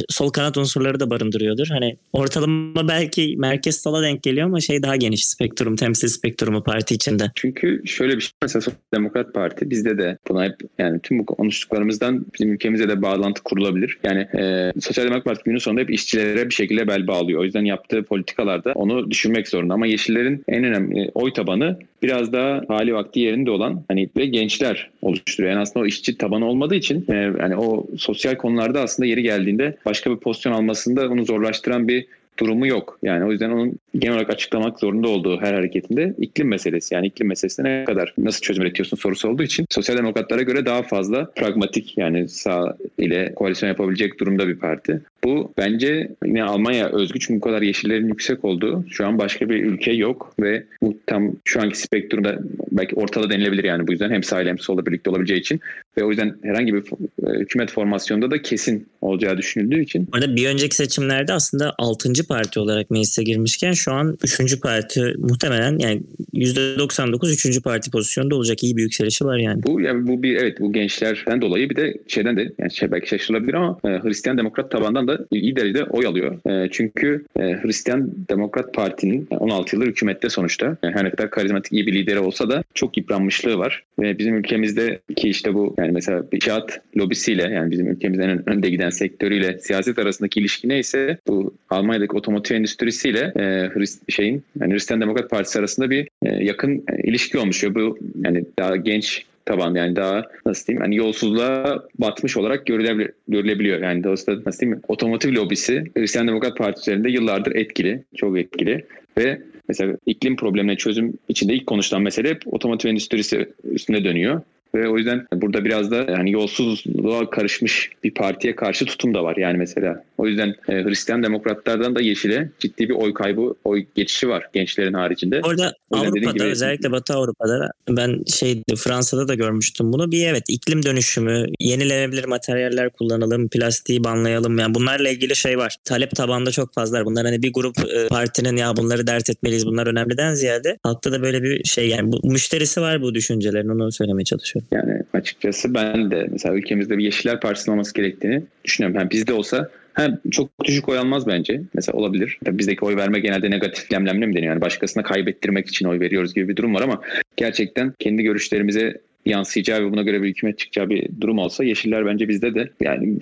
[0.08, 1.66] sol kanat unsurları da barındırıyordur.
[1.66, 6.94] Hani ortalama belki merkez sola denk geliyor ama şey daha geniş spektrum, temsil spektrumu parti
[6.94, 7.30] içinde.
[7.34, 12.26] Çünkü şöyle bir şey mesela Demokrat Parti bizde de buna hep yani tüm bu konuştuklarımızdan
[12.34, 13.98] bizim ülkemize de bağlantı kurulabilir.
[14.04, 17.40] Yani e, Sosyal Demokrat Parti günün sonunda hep işçilere bir şekilde bel bağlıyor.
[17.40, 19.74] O yüzden yaptığı politikalarda onu düşürmek zorunda.
[19.74, 24.90] Ama Yeşillerin en önemli oy tabanı biraz daha hali vakti yerinde olan hani ve gençler
[25.02, 25.52] oluşturuyor.
[25.52, 29.76] Yani aslında o işçi tabanı olmadığı için e, yani o sosyal konularda aslında yeri geldiğinde
[29.84, 32.06] başka bir pozisyon almasında onu zorlaştıran bir
[32.38, 32.98] durumu yok.
[33.02, 36.94] Yani o yüzden onun genel olarak açıklamak zorunda olduğu her hareketinde iklim meselesi.
[36.94, 40.82] Yani iklim meselesine ne kadar nasıl çözüm üretiyorsun sorusu olduğu için sosyal demokratlara göre daha
[40.82, 45.00] fazla pragmatik yani sağ ile koalisyon yapabilecek durumda bir parti.
[45.24, 49.64] Bu bence yine Almanya özgü çünkü bu kadar yeşillerin yüksek olduğu şu an başka bir
[49.64, 52.38] ülke yok ve bu tam şu anki spektrumda
[52.72, 55.60] belki ortada denilebilir yani bu yüzden hem sağ hem solda birlikte olabileceği için
[55.98, 56.82] ve o yüzden herhangi bir
[57.26, 60.08] e, hükümet formasyonunda da kesin olacağı düşünüldüğü için.
[60.12, 62.12] Arada bir önceki seçimlerde aslında 6.
[62.28, 64.60] parti olarak meclise girmişken şu an 3.
[64.60, 66.02] parti muhtemelen yani
[66.34, 67.62] %99 3.
[67.62, 69.62] parti pozisyonda olacak iyi bir yükselişi var yani.
[69.62, 73.08] Bu yani bu bir evet bu gençlerden dolayı bir de şeyden de yani şey belki
[73.08, 76.50] şaşırılabilir ama e, Hristiyan Demokrat tabandan da iyi derecede oy alıyor.
[76.50, 81.72] E, çünkü e, Hristiyan Demokrat Parti'nin 16 yıldır hükümette sonuçta yani her ne kadar karizmatik
[81.72, 83.84] iyi bir lideri olsa da çok yıpranmışlığı var.
[83.98, 88.70] Ve bizim ülkemizdeki işte bu yani mesela bir kağıt lobisiyle yani bizim ülkemizin en önde
[88.70, 93.42] giden sektörüyle siyaset arasındaki ilişki neyse bu Almanya'daki otomotiv endüstrisiyle e,
[93.74, 97.64] Hrist, şeyin yani Hristiyan Demokrat Partisi arasında bir e, yakın e, ilişki olmuş.
[97.74, 103.82] Bu yani daha genç taban yani daha nasıl diyeyim hani yolsuzluğa batmış olarak görülebilir, görülebiliyor.
[103.82, 108.84] Yani dolayısıyla nasıl diyeyim otomotiv lobisi Hristiyan Demokrat Parti üzerinde yıllardır etkili, çok etkili
[109.18, 114.40] ve mesela iklim problemine çözüm içinde ilk konuşulan mesele hep otomotiv endüstrisi üstüne dönüyor.
[114.76, 119.36] Ve o yüzden burada biraz da yani yolsuzluğa karışmış bir partiye karşı tutum da var.
[119.36, 124.28] Yani mesela o yüzden e, Hristiyan demokratlardan da Yeşil'e ciddi bir oy kaybı, oy geçişi
[124.28, 125.40] var gençlerin haricinde.
[125.44, 130.10] Orada Avrupa'da gibi, özellikle Batı Avrupa'da ben şey Fransa'da da görmüştüm bunu.
[130.12, 134.58] Bir evet iklim dönüşümü, yenilenebilir materyaller kullanalım, plastiği banlayalım.
[134.58, 135.76] Yani bunlarla ilgili şey var.
[135.84, 137.04] Talep tabanda çok fazla.
[137.04, 141.22] Bunlar hani bir grup e, partinin ya bunları dert etmeliyiz bunlar önemliden ziyade halkta da
[141.22, 144.65] böyle bir şey yani bu, müşterisi var bu düşüncelerin onu söylemeye çalışıyorum.
[144.70, 149.00] Yani açıkçası ben de mesela ülkemizde bir Yeşiller Partisi'nin olması gerektiğini düşünüyorum.
[149.00, 151.62] Yani bizde olsa Ha, çok düşük oy almaz bence.
[151.74, 152.38] Mesela olabilir.
[152.44, 154.52] Tabii bizdeki oy verme genelde negatif lemlemle mi deniyor?
[154.52, 157.00] Yani başkasına kaybettirmek için oy veriyoruz gibi bir durum var ama
[157.36, 162.28] gerçekten kendi görüşlerimize yansıyacağı ve buna göre bir hükümet çıkacağı bir durum olsa Yeşiller bence
[162.28, 163.18] bizde de yani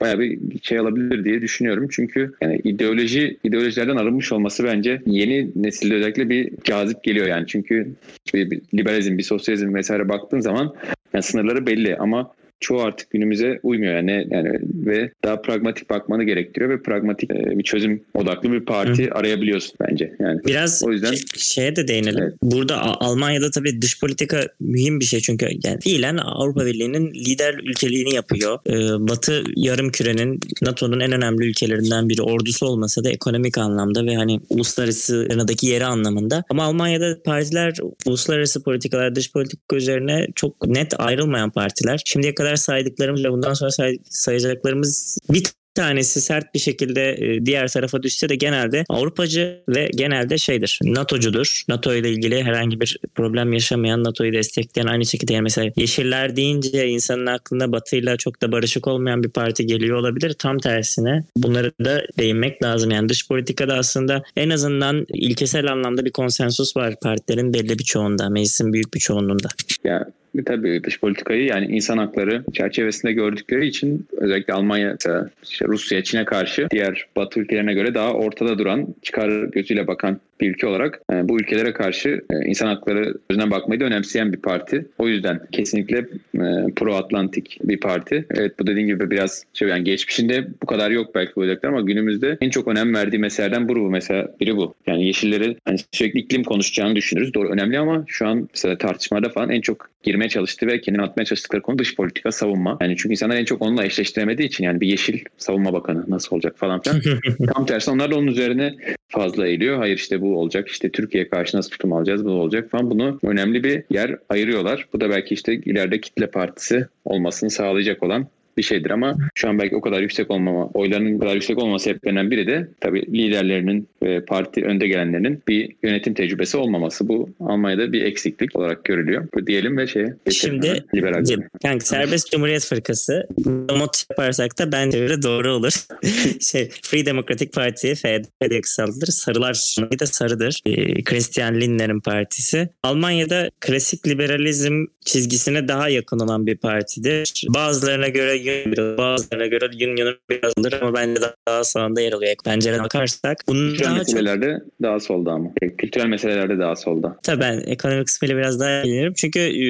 [0.00, 1.88] bayağı bir şey alabilir diye düşünüyorum.
[1.90, 7.46] Çünkü yani ideoloji ideolojilerden arınmış olması bence yeni nesilde özellikle bir cazip geliyor yani.
[7.46, 7.88] Çünkü
[8.34, 10.74] bir, bir liberalizm, bir sosyalizm vesaire baktığın zaman
[11.14, 16.70] yani sınırları belli ama çoğu artık günümüze uymuyor yani yani ve daha pragmatik bakmanı gerektiriyor
[16.70, 19.14] ve pragmatik e, bir çözüm odaklı bir parti Hı.
[19.14, 20.12] arayabiliyorsun bence.
[20.20, 22.22] Yani biraz o yüzden şeye de değinelim.
[22.22, 22.34] Evet.
[22.42, 28.14] Burada Almanya'da tabii dış politika mühim bir şey çünkü yani fiilen Avrupa Birliği'nin lider ülkeliğini
[28.14, 28.58] yapıyor.
[28.66, 34.16] Ee, Batı yarım kürenin NATO'nun en önemli ülkelerinden biri ordusu olmasa da ekonomik anlamda ve
[34.16, 36.44] hani uluslararası arenadaki yeri anlamında.
[36.50, 37.74] Ama Almanya'da partiler
[38.06, 42.02] uluslararası politikalar, dış politika üzerine çok net ayrılmayan partiler.
[42.04, 47.46] Şimdiye kadar kadar saydıklarımız ve bundan sonra say- sayacaklarımız bir tanesi sert bir şekilde e,
[47.46, 50.78] diğer tarafa düşse de genelde Avrupacı ve genelde şeydir.
[50.82, 51.62] NATO'cudur.
[51.68, 56.86] NATO ile ilgili herhangi bir problem yaşamayan, NATO'yu destekleyen aynı şekilde yani mesela Yeşiller deyince
[56.86, 60.32] insanın aklına Batı'yla çok da barışık olmayan bir parti geliyor olabilir.
[60.38, 62.90] Tam tersine bunları da değinmek lazım.
[62.90, 68.28] Yani dış politikada aslında en azından ilkesel anlamda bir konsensus var partilerin belli bir çoğunda,
[68.30, 69.48] meclisin büyük bir çoğunluğunda.
[69.84, 70.06] Ya
[70.46, 74.96] tabii dış politikayı yani insan hakları çerçevesinde gördükleri için özellikle Almanya,
[75.42, 80.50] işte Rusya, Çin'e karşı diğer Batı ülkelerine göre daha ortada duran, çıkar gözüyle bakan bir
[80.50, 84.86] ülke olarak e, bu ülkelere karşı e, insan hakları gözüne bakmayı da önemseyen bir parti.
[84.98, 85.98] O yüzden kesinlikle
[86.34, 86.40] e,
[86.76, 88.26] pro-Atlantik bir parti.
[88.30, 92.38] Evet bu dediğim gibi biraz şey yani geçmişinde bu kadar yok belki özellikler ama günümüzde
[92.40, 93.78] en çok önem verdiği meselelerden bu.
[93.78, 94.74] Mesela biri bu.
[94.86, 97.34] Yani yeşilleri hani sürekli iklim konuşacağını düşünürüz.
[97.34, 101.24] Doğru önemli ama şu an mesela tartışmalarda falan en çok girmeye çalıştı ve kendini atmaya
[101.24, 102.78] çalıştıkları konu dış politika savunma.
[102.80, 106.58] Yani çünkü insanlar en çok onunla eşleştiremediği için yani bir yeşil savunma bakanı nasıl olacak
[106.58, 107.00] falan filan.
[107.54, 108.74] Tam tersi onlar da onun üzerine
[109.08, 109.78] fazla eğiliyor.
[109.78, 113.64] Hayır işte bu olacak işte Türkiye karşı nasıl tutum alacağız bu olacak falan bunu önemli
[113.64, 114.88] bir yer ayırıyorlar.
[114.92, 118.26] Bu da belki işte ileride kitle partisi olmasını sağlayacak olan
[118.58, 121.84] bir şeydir ama şu an belki o kadar yüksek olmama, oylarının o kadar yüksek olmaması
[121.84, 127.08] sebeplerinden biri de tabii liderlerinin ve parti önde gelenlerinin bir yönetim tecrübesi olmaması.
[127.08, 129.28] Bu Almanya'da bir eksiklik olarak görülüyor.
[129.34, 131.24] Bu diyelim ve şey Şimdi liberal.
[131.64, 133.26] Yani serbest Cumhuriyet Fırkası
[133.70, 135.72] not yaparsak da bence doğru olur.
[136.40, 139.06] şey Free Democratic Party FD diye kısaltılır.
[139.06, 140.60] Sarılar da sarıdır.
[140.66, 142.68] Ee, Christian Lindner'in partisi.
[142.82, 147.46] Almanya'da klasik liberalizm çizgisine daha yakın olan bir partidir.
[147.48, 152.34] Bazılarına göre Union bazılarına göre Union'un biraz alır ama bence daha, sağında yer alıyor.
[152.44, 153.38] Pencereden bakarsak.
[153.48, 154.82] Bunun kültürel daha meselelerde çok...
[154.82, 155.50] daha solda ama.
[155.78, 157.18] Kültürel meselelerde daha solda.
[157.22, 159.12] Tabii ben ekonomik kısmıyla biraz daha ilgilenirim.
[159.16, 159.62] Çünkü e,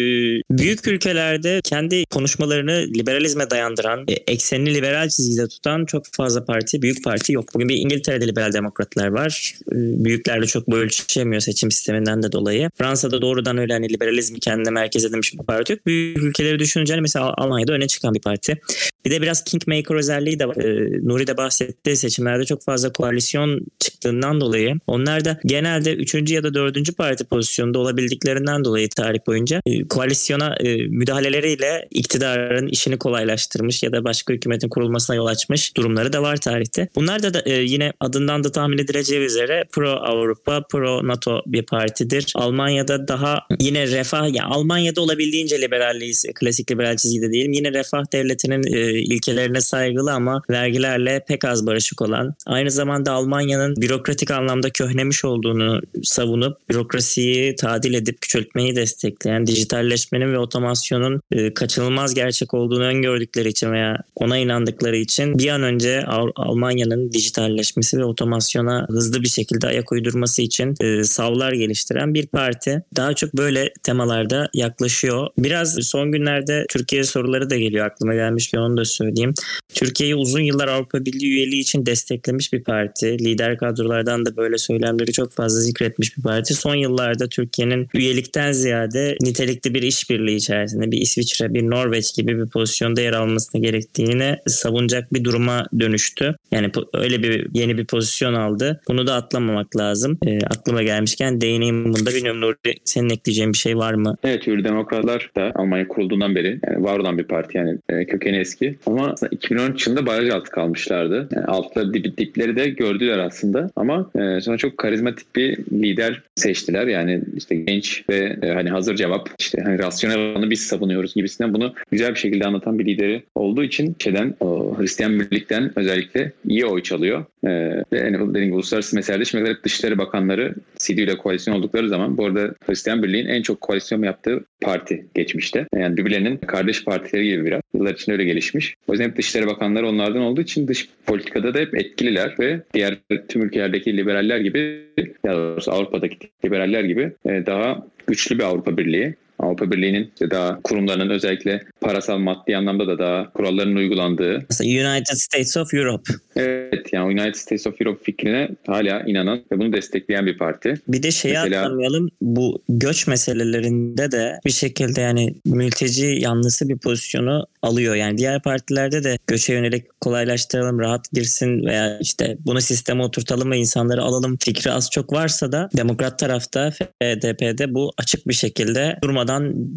[0.50, 7.04] büyük ülkelerde kendi konuşmalarını liberalizme dayandıran, e, eksenini liberal çizgide tutan çok fazla parti, büyük
[7.04, 7.44] parti yok.
[7.54, 9.54] Bugün bir İngiltere'de liberal demokratlar var.
[9.72, 12.70] E, büyüklerle çok bölüşemiyor seçim sisteminden de dolayı.
[12.78, 15.86] Fransa'da doğrudan öyle hani liberalizmi kendine merkez edilmiş bir parti yok.
[15.86, 18.60] Büyük ülkeleri düşününce hani mesela Almanya'da öne çıkan bir parti.
[19.07, 20.57] Bir de biraz kingmaker özelliği de var.
[20.57, 26.31] Ee, Nuri de bahsetti seçimlerde çok fazla koalisyon çıktığından dolayı onlar da genelde 3.
[26.31, 26.96] ya da 4.
[26.96, 34.04] parti pozisyonunda olabildiklerinden dolayı tarih boyunca e, koalisyona e, müdahaleleriyle iktidarın işini kolaylaştırmış ya da
[34.04, 36.88] başka hükümetin kurulmasına yol açmış durumları da var tarihte.
[36.96, 41.62] Bunlar da, da e, yine adından da tahmin edileceği üzere pro Avrupa, pro NATO bir
[41.62, 42.33] partidir.
[42.35, 47.52] Almanya'da daha yine refah ya Almanya'da olabildiğince liberalliği klasik liberal çizgide diyelim.
[47.52, 48.04] Yine refah
[48.48, 54.70] devletinin e, ilkelerine saygılı ama vergilerle pek az barışık olan, aynı zamanda Almanya'nın bürokratik anlamda
[54.70, 62.84] köhnemiş olduğunu savunup bürokrasiyi tadil edip küçültmeyi destekleyen, dijitalleşmenin ve otomasyonun e, kaçınılmaz gerçek olduğunu
[62.84, 66.04] öngördükleri için veya ona inandıkları için bir an önce
[66.37, 72.82] Almanya'nın dijitalleşmesi ve otomasyona hızlı bir şekilde ayak uydurması için e, savlar geliştiren bir parti.
[72.96, 75.26] Daha çok böyle temalarda yaklaşıyor.
[75.38, 79.35] Biraz son günlerde Türkiye soruları da geliyor aklıma gelmişken onu da söyleyeyim.
[79.74, 83.07] Türkiye'yi uzun yıllar Avrupa Birliği üyeliği için desteklemiş bir parti.
[83.07, 86.55] Lider kadrolardan da böyle söylemleri çok fazla zikretmiş bir parti.
[86.55, 92.51] Son yıllarda Türkiye'nin üyelikten ziyade nitelikli bir işbirliği içerisinde bir İsviçre, bir Norveç gibi bir
[92.51, 96.35] pozisyonda yer almasını gerektiğini savunacak bir duruma dönüştü.
[96.51, 98.81] Yani öyle bir yeni bir pozisyon aldı.
[98.88, 100.18] Bunu da atlamamak lazım.
[100.27, 102.11] E, aklıma gelmişken değineyim bunda.
[102.11, 104.16] Bilmiyorum Nuri senin ekleyeceğin bir şey var mı?
[104.24, 108.27] Evet Hür Demokratlar da Almanya kurulduğundan beri yani var olan bir parti yani e, kökeni
[108.34, 108.76] eski.
[108.86, 111.28] Ama 2013 yılında baraj altı kalmışlardı.
[111.34, 113.70] Yani altları dip, dipleri de gördüler aslında.
[113.76, 116.86] ama e, sonra çok karizmatik bir lider seçtiler.
[116.86, 121.54] Yani işte genç ve e, hani hazır cevap işte hani rasyonel olanı biz savunuyoruz gibisinden
[121.54, 126.66] bunu güzel bir şekilde anlatan bir lideri olduğu için şeyden o Hristiyan Birlik'ten özellikle iyi
[126.66, 127.24] oy çalıyor.
[127.44, 127.48] Ee,
[127.92, 132.16] ve yani dediğim gibi uluslararası meselede şimdi kadar Dışişleri Bakanları CD ile koalisyon oldukları zaman
[132.16, 135.66] bu arada Hristiyan Birliği'nin en çok koalisyon yaptığı parti geçmişte.
[135.74, 137.60] Yani birbirlerinin kardeş partileri gibi biraz.
[137.74, 138.74] Yıllar içinde öyle gelişmiş.
[138.88, 142.98] O yüzden hep Dışişleri Bakanları onlardan olduğu için dış politikada da hep etkililer ve diğer
[143.28, 144.85] tüm ülkelerdeki liberaller gibi
[145.24, 151.11] ya doğrusu Avrupa'daki liberaller gibi e, daha güçlü bir Avrupa Birliği Avrupa Birliği'nin daha kurumlarının
[151.11, 154.46] özellikle parasal maddi anlamda da daha kuralların uygulandığı.
[154.51, 156.12] Mesela United States of Europe.
[156.37, 160.74] Evet yani United States of Europe fikrine hala inanan ve bunu destekleyen bir parti.
[160.88, 161.64] Bir de şeyi Mesela...
[161.64, 167.94] atlamayalım bu göç meselelerinde de bir şekilde yani mülteci yanlısı bir pozisyonu alıyor.
[167.94, 173.57] Yani diğer partilerde de göçe yönelik kolaylaştıralım, rahat girsin veya işte bunu sisteme oturtalım ve
[173.59, 179.27] insanları alalım fikri az çok varsa da demokrat tarafta FDP'de bu açık bir şekilde durmadan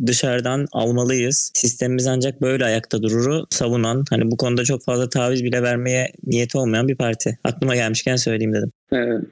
[0.07, 1.51] dışarıdan almalıyız.
[1.53, 6.57] Sistemimiz ancak böyle ayakta dururu savunan hani bu konuda çok fazla taviz bile vermeye niyeti
[6.57, 7.39] olmayan bir parti.
[7.43, 8.71] Aklıma gelmişken söyleyeyim dedim.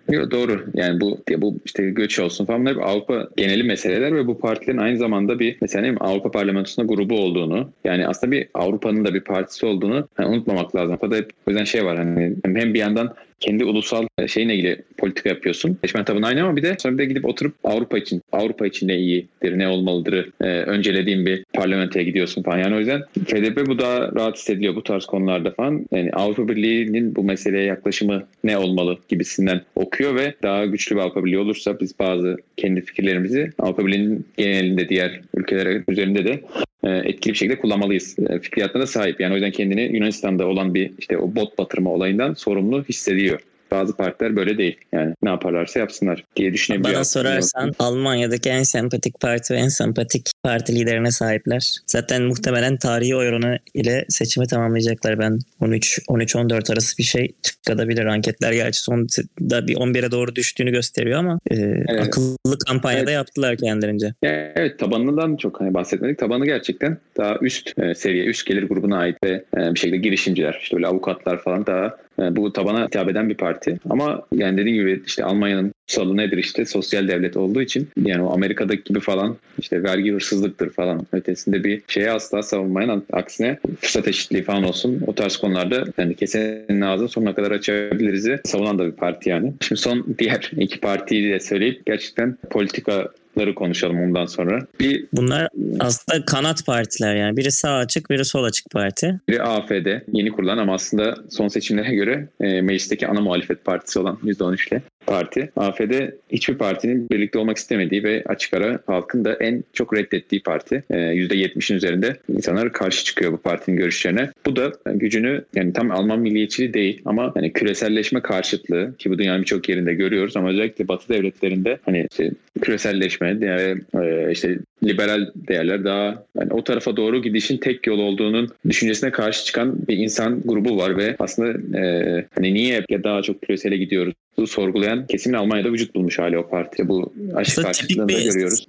[0.10, 0.66] Yok doğru.
[0.74, 4.78] Yani bu ya bu işte göç olsun falan hep Avrupa geneli meseleler ve bu partilerin
[4.78, 9.66] aynı zamanda bir mesela Avrupa Parlamentosu'nda grubu olduğunu yani aslında bir Avrupa'nın da bir partisi
[9.66, 10.92] olduğunu hani unutmamak lazım.
[10.92, 14.82] Avrupa'da hep o yüzden şey var hani hem bir yandan kendi ulusal e, şeyine ilgili
[14.98, 15.78] politika yapıyorsun.
[15.82, 18.88] Seçmen tabanı aynı ama bir de sonra bir de gidip oturup Avrupa için Avrupa için
[18.88, 22.58] ne iyidir, ne olmalıdır e, öncelediğin bir parlamentoya gidiyorsun falan.
[22.58, 25.86] Yani o yüzden FDP bu daha rahat hissediliyor bu tarz konularda falan.
[25.92, 31.26] Yani Avrupa Birliği'nin bu meseleye yaklaşımı ne olmalı gibisinden okuyor ve daha güçlü bir Avrupa
[31.26, 36.42] Birliği olursa biz bazı kendi fikirlerimizi Avrupa Birliği'nin genelinde diğer ülkelere üzerinde de
[36.84, 38.16] e, etkili bir şekilde kullanmalıyız.
[38.30, 39.22] E, fikriyatına sahip.
[39.22, 43.40] Yani o yüzden kendini Yunanistan'da olan bir işte o bot batırma olayından sorumlu hissediyor.
[43.72, 44.78] Bazı partiler böyle değil.
[44.92, 46.96] Yani ne yaparlarsa yapsınlar diye düşünebiliyor.
[46.96, 51.76] Bana sorarsan Almanya'daki en sempatik parti ve en sempatik parti liderine sahipler.
[51.88, 55.20] Zaten muhtemelen tarihi oranı ile seçimi tamamlayacaklar.
[55.20, 60.72] Ben 13 13 14 arası bir şey çıkabilir anketler gerçi sonda bir 11'e doğru düştüğünü
[60.72, 62.08] gösteriyor ama e, evet.
[62.08, 63.14] akıllı kampanyada evet.
[63.14, 64.14] yaptılar kendilerince.
[64.24, 66.18] Evet tabanından çok hani bahsetmedik.
[66.18, 70.60] Tabanı gerçekten daha üst e, seviye, üst gelir grubuna ait ve e, bir şekilde girişimciler,
[70.62, 73.80] işte böyle avukatlar falan daha e, bu tabana hitap eden bir parti.
[73.90, 78.34] Ama yani dediğim gibi işte Almanya'nın salı nedir işte sosyal devlet olduğu için yani o
[78.34, 84.44] Amerika'daki gibi falan işte vergi hırsızlıktır falan ötesinde bir şeye asla savunmayan aksine fırsat eşitliği
[84.44, 89.30] falan olsun o tarz konularda yani kesenin ağzını sonuna kadar açabiliriz savunan da bir parti
[89.30, 89.54] yani.
[89.62, 94.60] Şimdi son diğer iki partiyi de söyleyip gerçekten politika ları konuşalım ondan sonra.
[94.80, 95.50] Bir Bunlar
[95.80, 97.38] aslında kanat partiler yani.
[97.38, 99.20] Biri sağ açık, biri sol açık parti.
[99.30, 104.18] Biri AFD, yeni kurulan ama aslında son seçimlere göre e, meclisteki ana muhalefet partisi olan
[104.24, 105.52] %13 ile parti.
[105.56, 105.92] AFD
[106.32, 110.84] hiçbir partinin birlikte olmak istemediği ve açık ara halkın da en çok reddettiği parti.
[110.90, 114.30] E, %70'in üzerinde insanlar karşı çıkıyor bu partinin görüşlerine.
[114.46, 119.42] Bu da gücünü yani tam Alman milliyetçiliği değil ama hani küreselleşme karşıtlığı ki bu dünyanın
[119.42, 125.84] birçok yerinde görüyoruz ama özellikle Batı devletlerinde hani işte küreselleşme, yani, e, işte liberal değerler
[125.84, 130.78] daha yani o tarafa doğru gidişin tek yol olduğunun düşüncesine karşı çıkan bir insan grubu
[130.78, 134.14] var ve aslında e, hani niye daha çok küresele gidiyoruz
[134.48, 136.88] sorgulayan kesimin Almanya'da vücut bulmuş hali o partide.
[136.88, 138.68] Bu aşı karşıtlığında görüyoruz.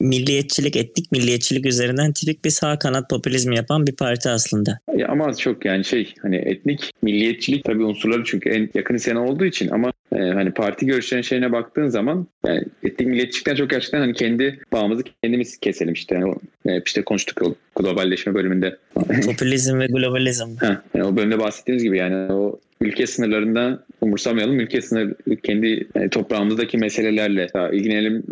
[0.00, 4.78] Milliyetçilik, etnik milliyetçilik üzerinden tipik bir sağ kanat popülizmi yapan bir parti aslında.
[4.96, 9.44] Ya ama çok yani şey hani etnik milliyetçilik tabii unsurları çünkü en yakın isyan olduğu
[9.44, 14.14] için ama e, hani parti görüşlerinin şeyine baktığın zaman yani etnik milliyetçilikten çok gerçekten hani
[14.14, 16.14] kendi bağımızı kendimiz keselim işte.
[16.14, 16.34] Yani
[16.66, 18.76] e, işte konuştuk o globalleşme bölümünde.
[19.26, 20.56] Popülizm ve globalizm.
[20.56, 24.60] Ha, yani o bölümde bahsettiğimiz gibi yani o ülke sınırlarında umursamayalım.
[24.60, 28.22] Ülke sınır kendi yani toprağımızdaki meselelerle ilgilenelim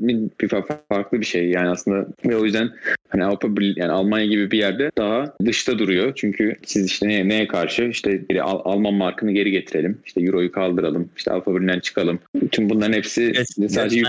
[0.40, 0.48] bir
[0.88, 1.50] farklı bir şey.
[1.50, 2.70] Yani aslında ve o yüzden
[3.08, 6.12] hani Avrupa yani Almanya gibi bir yerde daha dışta duruyor.
[6.16, 9.98] Çünkü siz işte neye, neye karşı işte Al- Alman markını geri getirelim.
[10.06, 11.08] işte Euro'yu kaldıralım.
[11.16, 12.18] işte Avrupa Birliği'nden çıkalım.
[12.52, 14.02] Tüm bunların hepsi evet, sadece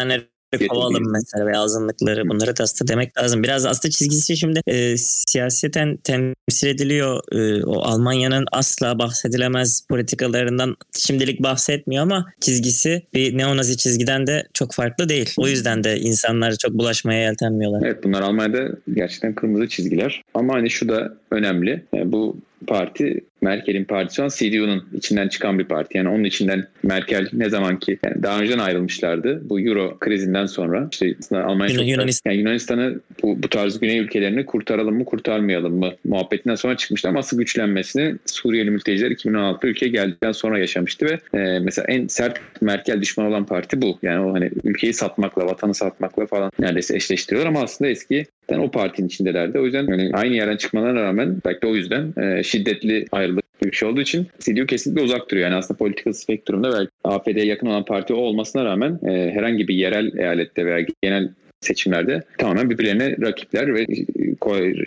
[0.69, 3.43] kovalım mesela ve azınlıkları bunları da aslında demek lazım.
[3.43, 7.21] Biraz aslında çizgisi şimdi e, siyaseten temsil ediliyor.
[7.31, 14.73] E, o Almanya'nın asla bahsedilemez politikalarından şimdilik bahsetmiyor ama çizgisi bir neonazi çizgiden de çok
[14.73, 15.33] farklı değil.
[15.37, 17.81] O yüzden de insanlar çok bulaşmaya yeltenmiyorlar.
[17.85, 20.23] Evet bunlar Almanya'da gerçekten kırmızı çizgiler.
[20.33, 21.83] Ama hani şu da önemli.
[21.93, 22.37] Yani bu
[22.67, 25.97] parti Merkel'in partisi olan CDU'nun içinden çıkan bir parti.
[25.97, 29.49] Yani onun içinden Merkel ne zaman ki yani daha önceden ayrılmışlardı.
[29.49, 32.31] Bu Euro krizinden sonra işte Almanya Yunan, Yunanistan.
[32.31, 37.19] yani Yunanistan'ı bu, bu tarz güney ülkelerini kurtaralım mı kurtarmayalım mı muhabbetinden sonra çıkmıştı ama
[37.19, 43.01] asıl güçlenmesini Suriyeli mülteciler 2016'da ülkeye geldikten sonra yaşamıştı ve e, mesela en sert Merkel
[43.01, 43.99] düşman olan parti bu.
[44.01, 48.25] Yani o hani ülkeyi satmakla, vatanı satmakla falan neredeyse eşleştiriyorlar ama aslında eski
[48.59, 49.59] o partinin içindelerdi.
[49.59, 53.77] O yüzden yani aynı yerden çıkmalarına rağmen belki de o yüzden e, şiddetli ayrılık bir
[53.77, 55.49] şey olduğu için CDU kesinlikle uzak duruyor.
[55.49, 60.17] Yani aslında politika spektrumda belki AFD'ye yakın olan parti olmasına rağmen e, herhangi bir yerel
[60.17, 61.29] eyalette veya genel
[61.61, 63.85] seçimlerde tamamen birbirlerine rakipler ve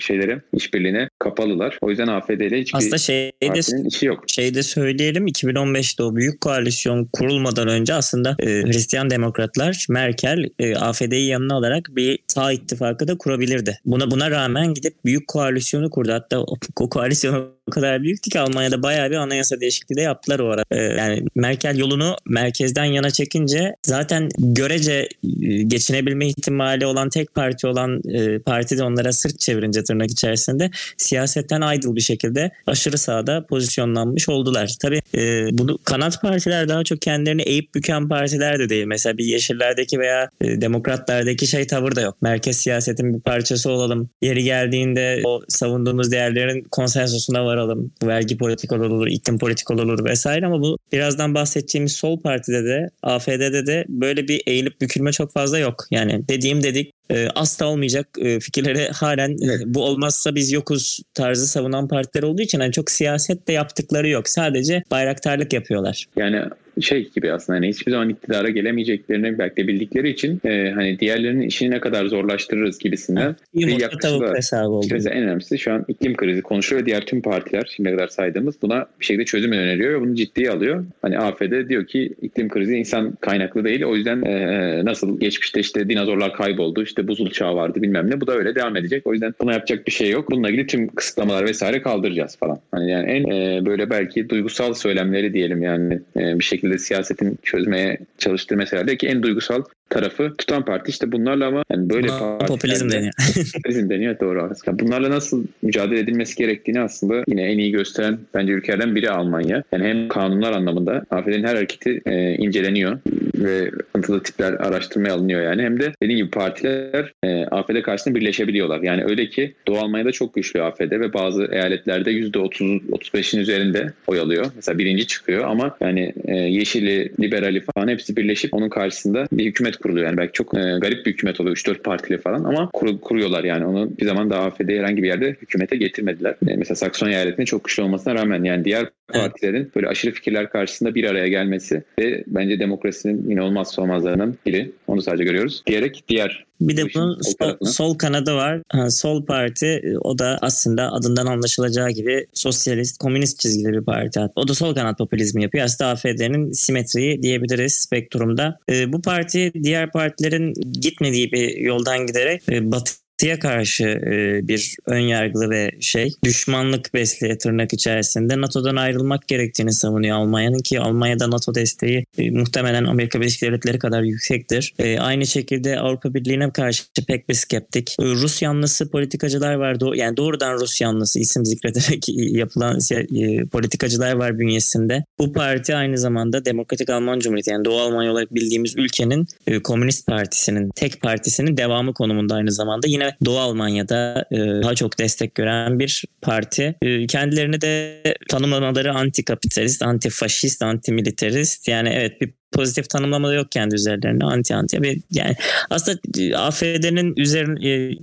[0.00, 1.78] şeylere işbirliğine kapalılar.
[1.80, 4.24] O yüzden AFD ile hiçbir Aslında şeyde, işi yok.
[4.26, 11.26] Şeyde söyleyelim 2015'te o büyük koalisyon kurulmadan önce aslında e, Hristiyan demokratlar Merkel e, AFD'yi
[11.26, 13.78] yanına alarak bir sağ ittifakı da kurabilirdi.
[13.84, 16.12] Buna buna rağmen gidip büyük koalisyonu kurdu.
[16.12, 20.38] Hatta o, o koalisyonu o kadar büyüktü ki Almanya'da bayağı bir anayasa değişikliği de yaptılar
[20.38, 20.62] o ara.
[20.70, 27.66] Ee, yani Merkel yolunu merkezden yana çekince zaten görece e, geçinebilme ihtimali olan tek parti
[27.66, 34.29] olan e, parti onlara sırt çevirince tırnak içerisinde siyasetten aydıl bir şekilde aşırı sağda pozisyonlanmış
[34.29, 34.74] oldular.
[34.83, 38.85] Tabii e, bunu kanat partiler daha çok kendilerini eğip büken partiler de değil.
[38.85, 42.22] Mesela bir Yeşillerdeki veya e, Demokratlardaki şey tavır da yok.
[42.22, 44.11] Merkez siyasetin bir parçası olalım.
[44.22, 47.92] Yeri geldiğinde o savunduğumuz değerlerin konsensusuna varalım.
[48.03, 53.66] Vergi politikaları olur, iklim politikaları olur vesaire ama bu birazdan bahsedeceğimiz sol partide de AFD'de
[53.66, 55.85] de böyle bir eğilip bükülme çok fazla yok.
[55.90, 61.47] Yani dediğim dedik e, asla olmayacak e, fikirleri halen e, bu olmazsa biz yokuz tarzı
[61.47, 64.29] savunan partiler olduğu için yani çok siyaset de yaptıkları yok.
[64.29, 66.07] Sadece bayraktarlık yapıyorlar.
[66.17, 66.43] Yani
[66.80, 71.46] şey gibi aslında hani hiçbir zaman iktidara gelemeyeceklerini belki de bildikleri için e, hani diğerlerinin
[71.46, 74.34] işini ne kadar zorlaştırırız gibisinden bir yaklaşımda.
[74.34, 74.87] hesabı oldu.
[74.90, 78.62] Mesela en önemlisi şu an iklim krizi konuşuyor ve diğer tüm partiler şimdiye kadar saydığımız
[78.62, 80.84] buna bir şekilde çözüm öneriyor ve bunu ciddiye alıyor.
[81.02, 85.88] Hani AFD diyor ki iklim krizi insan kaynaklı değil o yüzden e, nasıl geçmişte işte
[85.88, 89.06] dinozorlar kayboldu işte buzul çağı vardı bilmem ne bu da öyle devam edecek.
[89.06, 90.30] O yüzden buna yapacak bir şey yok.
[90.30, 92.58] Bununla ilgili tüm kısıtlamalar vesaire kaldıracağız falan.
[92.70, 97.38] Hani yani en e, böyle belki duygusal söylemleri diyelim yani e, bir şekilde şekilde siyasetin
[97.42, 102.90] çözmeye çalıştığı meselelerde en duygusal tarafı tutan parti işte bunlarla ama yani böyle parti popülizm
[102.90, 103.12] deniyor.
[103.55, 104.79] popülizm deniyor doğru aslında.
[104.79, 109.62] Bunlarla nasıl mücadele edilmesi gerektiğini aslında yine en iyi gösteren bence ülkelerden biri Almanya.
[109.72, 112.98] Yani hem kanunlar anlamında AFD'nin her hareketi e, inceleniyor
[113.35, 115.62] ve sıkıntılı tipler araştırmaya alınıyor yani.
[115.62, 118.81] Hem de dediğim gibi partiler e, AFD karşısında birleşebiliyorlar.
[118.81, 124.47] Yani öyle ki Doğu Almanya'da çok güçlü AFD ve bazı eyaletlerde %30-35'in üzerinde oy alıyor.
[124.57, 129.77] Mesela birinci çıkıyor ama yani e, Yeşili, Liberali falan hepsi birleşip onun karşısında bir hükümet
[129.77, 130.07] kuruluyor.
[130.07, 133.66] Yani belki çok e, garip bir hükümet oluyor 3-4 partili falan ama kur, kuruyorlar yani.
[133.66, 136.35] Onu bir zaman daha AFD herhangi bir yerde hükümete getirmediler.
[136.49, 140.95] E, mesela Saksonya eyaletinin çok güçlü olmasına rağmen yani diğer partilerin böyle aşırı fikirler karşısında
[140.95, 144.73] bir araya gelmesi ve bence demokrasinin yine olmazsa olmazlarından biri.
[144.87, 145.62] Onu sadece görüyoruz.
[145.67, 148.62] Diyerek diğer bir de bunun sol, sol kanadı var.
[148.73, 154.21] Ha, sol parti e, o da aslında adından anlaşılacağı gibi sosyalist, komünist çizgili bir parti.
[154.37, 155.64] O da sol kanat popülizmi yapıyor.
[155.64, 158.59] Aslında AFD'nin simetriği diyebiliriz spektrumda.
[158.71, 164.77] E, bu parti diğer partilerin gitmediği bir yoldan giderek e, batı Batı'ya karşı e, bir
[164.87, 171.31] ön yargılı ve şey düşmanlık besleyen tırnak içerisinde NATO'dan ayrılmak gerektiğini savunuyor Almanya'nın ki Almanya'da
[171.31, 174.74] NATO desteği e, muhtemelen Amerika Birleşik Devletleri kadar yüksektir.
[174.79, 177.96] E, aynı şekilde Avrupa Birliği'ne karşı pek bir skeptik.
[178.00, 179.77] E, Rus yanlısı politikacılar var.
[179.94, 185.05] Yani doğrudan Rus yanlısı isim zikrederek yapılan e, politikacılar var bünyesinde.
[185.18, 189.27] Bu parti aynı zamanda Demokratik Alman Cumhuriyeti yani Doğu Almanya olarak bildiğimiz ülkenin
[189.64, 192.87] Komünist Partisi'nin tek partisinin devamı konumunda aynı zamanda.
[192.87, 196.75] Yine Doğu Almanya'da e, daha çok destek gören bir parti.
[196.83, 201.69] E, kendilerini de tanımlamaları anti-kapitalist, anti-faşist, anti-militarist.
[201.69, 205.35] Yani evet bir pozitif tanımlama da yok kendi üzerlerine anti anti yani
[205.71, 207.55] aslında e, AFD'nin üzerine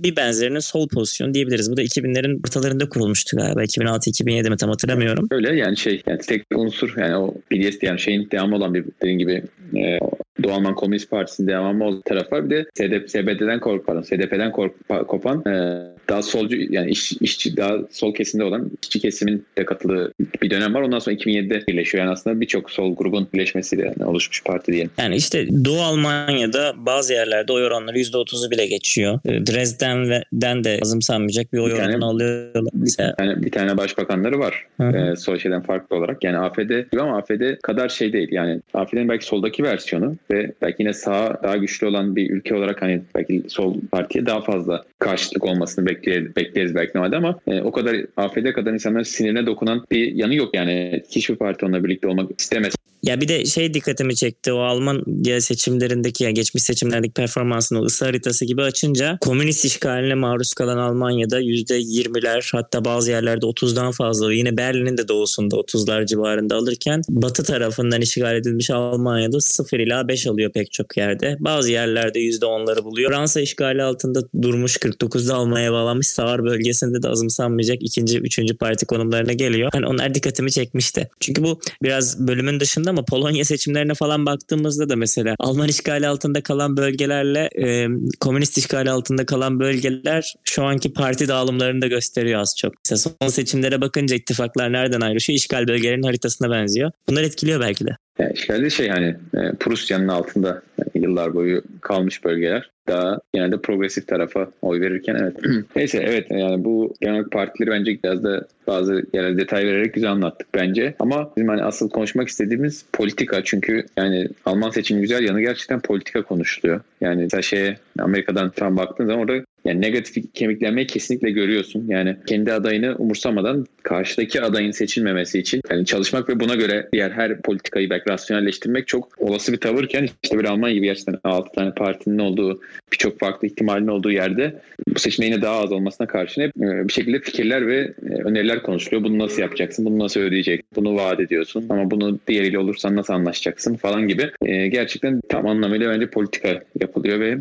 [0.02, 1.72] bir benzerinin sol pozisyon diyebiliriz.
[1.72, 3.64] Bu da 2000'lerin ortalarında kurulmuştu galiba.
[3.64, 5.28] 2006-2007 mi tam hatırlamıyorum.
[5.30, 9.18] Öyle yani şey yani tek unsur yani o BDS yani şeyin devamı olan bir dediğin
[9.18, 9.42] gibi
[9.76, 9.98] e,
[10.42, 12.50] Doğu Alman Komünist Partisi'nin devamı olan taraf var.
[12.50, 14.72] Bir de SDP, SBD'den kork, pardon, SDP'den kork,
[15.08, 20.12] kopan e, daha solcu yani iş, işçi daha sol kesimde olan işçi kesimin de katıldığı
[20.42, 20.82] bir dönem var.
[20.82, 22.04] Ondan sonra 2007'de birleşiyor.
[22.04, 24.90] Yani aslında birçok sol grubun birleşmesiyle yani oluşmuş parti diyelim.
[24.98, 29.20] Yani işte Doğu Almanya'da bazı yerlerde oy oranları %30'u bile geçiyor.
[29.24, 32.72] E, Dresden'den de azımsanmayacak bir oy bir oranını tane, alıyorlar.
[32.74, 33.10] Mesela.
[33.10, 34.66] Bir tane, bir tane başbakanları var.
[34.80, 36.24] E, sol şeyden farklı olarak.
[36.24, 38.28] Yani AFD ama AFD kadar şey değil.
[38.32, 42.82] Yani AFD'nin belki soldaki versiyonu ve belki yine sağ daha güçlü olan bir ülke olarak
[42.82, 47.72] hani belki sol partiye daha fazla karşılık olmasını bekleriz, bekleriz belki normalde ama e, o
[47.72, 52.40] kadar AFD kadar insanların sinirine dokunan bir yanı yok yani hiçbir parti onunla birlikte olmak
[52.40, 52.74] istemez.
[53.02, 55.04] Ya bir de şey dikkatimi çekti o Alman
[55.38, 62.50] seçimlerindeki yani geçmiş seçimlerdeki performansını ısı haritası gibi açınca komünist işgaline maruz kalan Almanya'da %20'ler
[62.52, 68.36] hatta bazı yerlerde 30'dan fazla yine Berlin'in de doğusunda 30'lar civarında alırken batı tarafından işgal
[68.36, 71.36] edilmiş Almanya'da 0 ila 5 alıyor pek çok yerde.
[71.40, 73.10] Bazı yerlerde %10'ları buluyor.
[73.10, 79.32] Fransa işgali altında durmuş 49'da Almanya'ya bağlanmış Sağır bölgesinde de azımsanmayacak ikinci, üçüncü parti konumlarına
[79.32, 79.70] geliyor.
[79.72, 81.10] Hani onlar dikkatimi çekmişti.
[81.20, 86.42] Çünkü bu biraz bölümün dışında ama Polonya seçimlerine falan baktığımızda da mesela Alman işgali altında
[86.42, 87.86] kalan bölgelerle e,
[88.20, 92.74] komünist işgali altında kalan bölgeler şu anki parti dağılımlarını da gösteriyor az çok.
[92.90, 95.36] Mesela son seçimlere bakınca ittifaklar nereden ayrışıyor?
[95.36, 96.90] İşgal bölgelerinin haritasına benziyor.
[97.08, 97.96] Bunlar etkiliyor belki de.
[98.18, 100.62] Yani işgalde şey hani e, Prusya'nın altında
[100.94, 105.36] yıllar boyu kalmış bölgeler daha genelde progresif tarafa oy verirken evet.
[105.76, 110.48] Neyse evet yani bu genel partileri bence biraz da bazı yerel detay vererek güzel anlattık
[110.54, 110.94] bence.
[110.98, 116.22] Ama bizim hani asıl konuşmak istediğimiz politika çünkü yani Alman seçimi güzel yanı gerçekten politika
[116.22, 116.80] konuşuluyor.
[117.00, 121.84] Yani mesela şeye Amerika'dan tam baktığın zaman orada yani negatif kemiklenmeyi kesinlikle görüyorsun.
[121.88, 127.42] Yani kendi adayını umursamadan karşıdaki adayın seçilmemesi için yani çalışmak ve buna göre diğer her
[127.42, 132.18] politikayı belki rasyonelleştirmek çok olası bir tavırken işte bir Almanya gibi gerçekten 6 tane partinin
[132.18, 132.60] olduğu
[132.92, 136.92] birçok farklı ihtimalin olduğu yerde bu seçime yine daha az olmasına karşın hep e, bir
[136.92, 139.04] şekilde fikirler ve e, öneriler konuşuluyor.
[139.04, 139.84] Bunu nasıl yapacaksın?
[139.84, 140.66] Bunu nasıl ödeyeceksin?
[140.76, 141.66] Bunu vaat ediyorsun.
[141.68, 144.30] Ama bunu diğeriyle olursan nasıl anlaşacaksın falan gibi.
[144.44, 147.38] E, gerçekten tam anlamıyla bence politika yapılıyor ve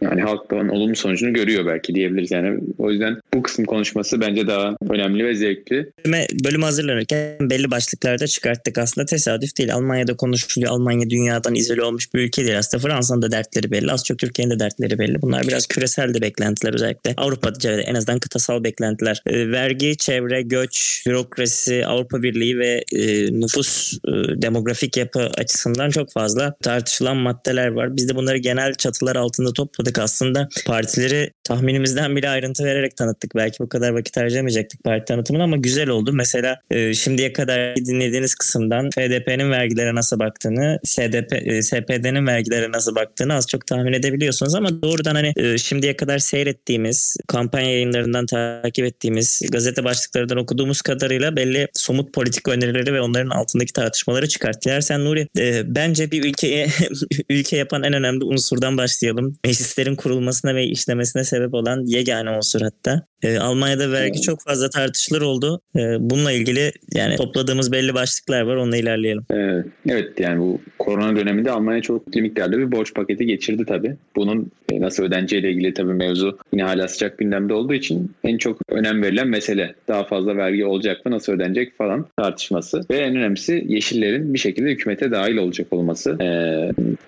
[0.00, 2.60] yani halk da olumlu sonucunu görüyor belki diyebiliriz yani.
[2.78, 5.92] O yüzden bu kısım konuşması bence daha önemli ve zevkli.
[6.04, 8.78] Bölüme, bölüm hazırlanırken belli başlıklarda çıkarttık.
[8.78, 9.74] Aslında tesadüf değil.
[9.74, 10.72] Almanya'da konuşuluyor.
[10.72, 12.58] Almanya dünyadan izole olmuş bir ülke değil.
[12.58, 13.92] Aslında Fransa'nın da dertleri belli.
[13.92, 15.22] Az çok Türkiye'nin de dertleri belli.
[15.22, 17.14] Bunlar biraz küresel de beklentiler özellikle.
[17.16, 19.22] Avrupa'da en azından kıtasal beklentiler.
[19.26, 24.10] E, vergi, çevre, göç, bürokrasi, Avrupa Birliği ve e, nüfus e,
[24.42, 27.96] demografik yapı açısından çok fazla tartışılan maddeler var.
[27.96, 30.48] Biz de bunları genel çatılar altında topladık aslında.
[30.66, 33.34] Partileri tahminimizden bile ayrıntı vererek tanıttık.
[33.36, 36.10] Belki bu kadar vakit harcamayacaktık parti tanıtımına ama güzel oldu.
[36.12, 42.94] Mesela e, şimdiye kadar dinlediğiniz kısımdan FDP'nin vergilere nasıl baktığını, SDP, e, SPD'nin vergilere nasıl
[42.94, 48.84] baktığını az çok tahmin edebiliyorsunuz ama doğrudan hani e, şimdiye kadar seyrettiğimiz, kampanya yayınlarından takip
[48.84, 54.64] ettiğimiz, gazete başlıklarından okuduğumuz kadarıyla belli somut politik önerileri ve onların altındaki tartışmaları çıkart.
[54.64, 56.68] Dilersen Nuri, e, bence bir ülkeye
[57.30, 59.36] ülke yapan en önemli unsurdan başlayalım.
[59.44, 63.02] Meclislerin kurulmasına ve işlemesine sebep olan yegane unsur hatta.
[63.22, 65.60] E, Almanya'da vergi çok fazla tartışılır oldu.
[65.76, 68.56] E, bununla ilgili yani topladığımız belli başlıklar var.
[68.56, 69.22] Onunla ilerleyelim.
[69.30, 73.96] Evet, evet yani bu korona döneminde Almanya çok miktarda bir borç paketi geçirdi tabii.
[74.16, 78.58] Bunun e, nasıl ödeneceğiyle ilgili tabii mevzu yine hala sıcak gündemde olduğu için en çok
[78.68, 79.74] önem verilen mesele.
[79.88, 82.80] Daha fazla vergi olacak mı, nasıl ödenecek falan tartışması.
[82.90, 86.16] Ve en önemlisi yeşillerin bir şekilde hükümete dahil olacak olması.
[86.20, 86.24] Ee,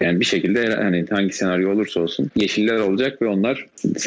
[0.00, 3.66] yani bir şekilde hani hangi senaryo olursa olsun yeşiller olacak ve onlar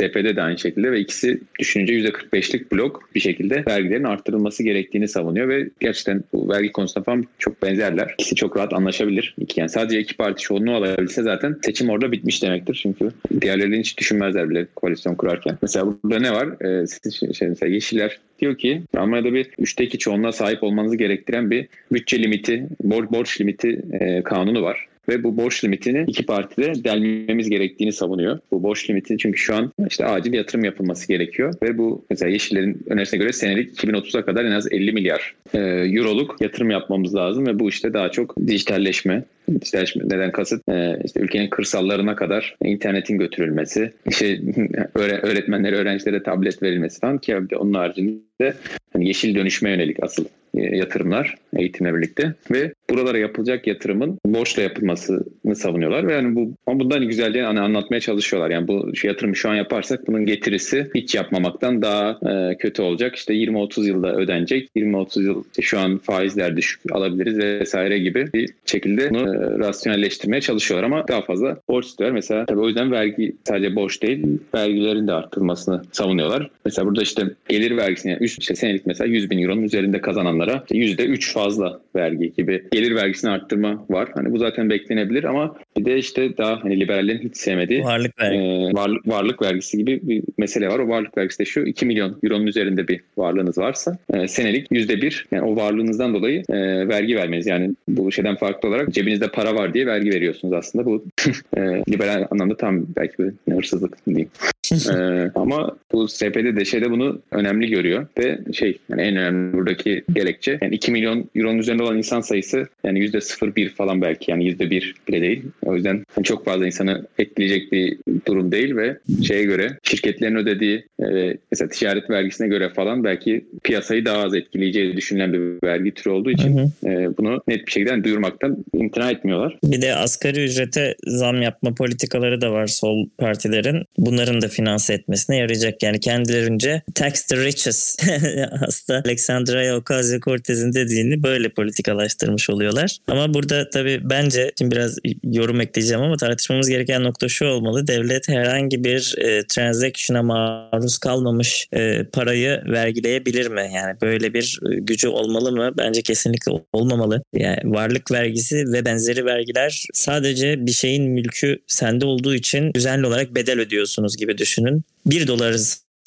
[0.09, 5.49] SPD de aynı şekilde ve ikisi düşününce %45'lik blok bir şekilde vergilerin arttırılması gerektiğini savunuyor
[5.49, 8.15] ve gerçekten bu vergi konusunda falan çok benzerler.
[8.17, 9.35] İkisi çok rahat anlaşabilir.
[9.39, 12.79] İki, yani sadece iki parti çoğunluğu alabilse zaten seçim orada bitmiş demektir.
[12.83, 13.09] Çünkü
[13.41, 15.57] diğerlerini hiç düşünmezler bile koalisyon kurarken.
[15.61, 16.47] Mesela burada ne var?
[16.61, 16.85] Ee,
[17.33, 22.23] şey, mesela Yeşiller diyor ki Almanya'da bir üçte iki çoğunluğa sahip olmanızı gerektiren bir bütçe
[22.23, 27.93] limiti, borç, borç limiti e, kanunu var ve bu borç limitini iki partide delmemiz gerektiğini
[27.93, 28.39] savunuyor.
[28.51, 32.77] Bu borç limiti çünkü şu an işte acil yatırım yapılması gerekiyor ve bu mesela Yeşillerin
[32.89, 37.59] önerisine göre senelik 2030'a kadar en az 50 milyar e, euroluk yatırım yapmamız lazım ve
[37.59, 39.23] bu işte daha çok dijitalleşme,
[39.61, 44.41] dijitalleşme neden kasıt e, işte ülkenin kırsallarına kadar internetin götürülmesi, işte
[44.95, 48.53] öğretmenlere, öğrencilere tablet verilmesi falan ki onun haricinde
[48.93, 56.07] hani yeşil dönüşme yönelik asıl yatırımlar eğitimle birlikte ve buralara yapılacak yatırımın borçla yapılmasını savunuyorlar
[56.07, 58.49] ve yani bu ama bundan güzelliğini hani anlatmaya çalışıyorlar.
[58.49, 63.15] Yani bu yatırımı şu an yaparsak bunun getirisi hiç yapmamaktan daha e, kötü olacak.
[63.15, 64.69] İşte 20-30 yılda ödenecek.
[64.75, 70.41] 20-30 yıl işte şu an faizler düşük alabiliriz vesaire gibi bir şekilde bunu e, rasyonelleştirmeye
[70.41, 72.15] çalışıyorlar ama daha fazla borç istiyorlar.
[72.15, 76.49] Mesela tabii o yüzden vergi sadece borç değil vergilerin de arttırılmasını savunuyorlar.
[76.65, 80.01] Mesela burada işte gelir vergisini yani üst işte senelik mesela 100 bin euronun üzerinde
[80.37, 84.09] kazananlara %3 fazla vergi gibi gelir vergisini arttırma var.
[84.13, 88.37] Hani bu zaten beklenebilir ama bir de işte daha hani liberallerin hiç sevmediği varlık, vergi.
[88.37, 90.79] e, varlık, varlık vergisi gibi bir mesele var.
[90.79, 95.25] O varlık vergisi de şu 2 milyon euronun üzerinde bir varlığınız varsa e, senelik %1
[95.31, 97.47] yani o varlığınızdan dolayı e, vergi vermeniz.
[97.47, 100.85] Yani bu şeyden farklı olarak cebinizde para var diye vergi veriyorsunuz aslında.
[100.85, 101.05] Bu
[101.57, 104.29] e, liberal anlamda tam belki bir hırsızlık diyeyim.
[104.73, 110.03] e, ama bu SPD de şeyde bunu önemli görüyor ve şey yani en önemli buradaki
[110.13, 114.93] gerekçe yani 2 milyon euronun üzerinde olan insan sayısı yani %0,1 falan belki yani %1
[115.07, 115.43] bile değil.
[115.67, 121.37] O yüzden çok fazla insanı etkileyecek bir durum değil ve şeye göre şirketlerin ödediği e,
[121.51, 126.31] mesela ticaret vergisine göre falan belki piyasayı daha az etkileyeceği düşünülen bir vergi türü olduğu
[126.31, 126.89] için hı hı.
[126.89, 129.57] E, bunu net bir şekilde yani duyurmaktan imtina etmiyorlar.
[129.63, 133.83] Bir de asgari ücrete zam yapma politikaları da var sol partilerin.
[133.97, 135.83] Bunların da finanse etmesine yarayacak.
[135.83, 137.97] Yani kendilerince tax the riches
[138.67, 142.97] aslında Alexandria Ocasio-Cortez'in dediğini böyle politikalaştırmış oluyorlar.
[143.07, 147.87] Ama burada tabii bence şimdi biraz yorum ekleyeceğim ama tartışmamız gereken nokta şu olmalı.
[147.87, 153.71] Devlet herhangi bir e, transaction'a maruz kalmamış e, parayı vergileyebilir mi?
[153.75, 155.71] Yani böyle bir e, gücü olmalı mı?
[155.77, 157.23] Bence kesinlikle olmamalı.
[157.33, 163.35] Yani varlık vergisi ve benzeri vergiler sadece bir şeyin mülkü sende olduğu için düzenli olarak
[163.35, 164.83] bedel ödüyorsunuz gibi düşünün.
[165.05, 165.55] 1 dolar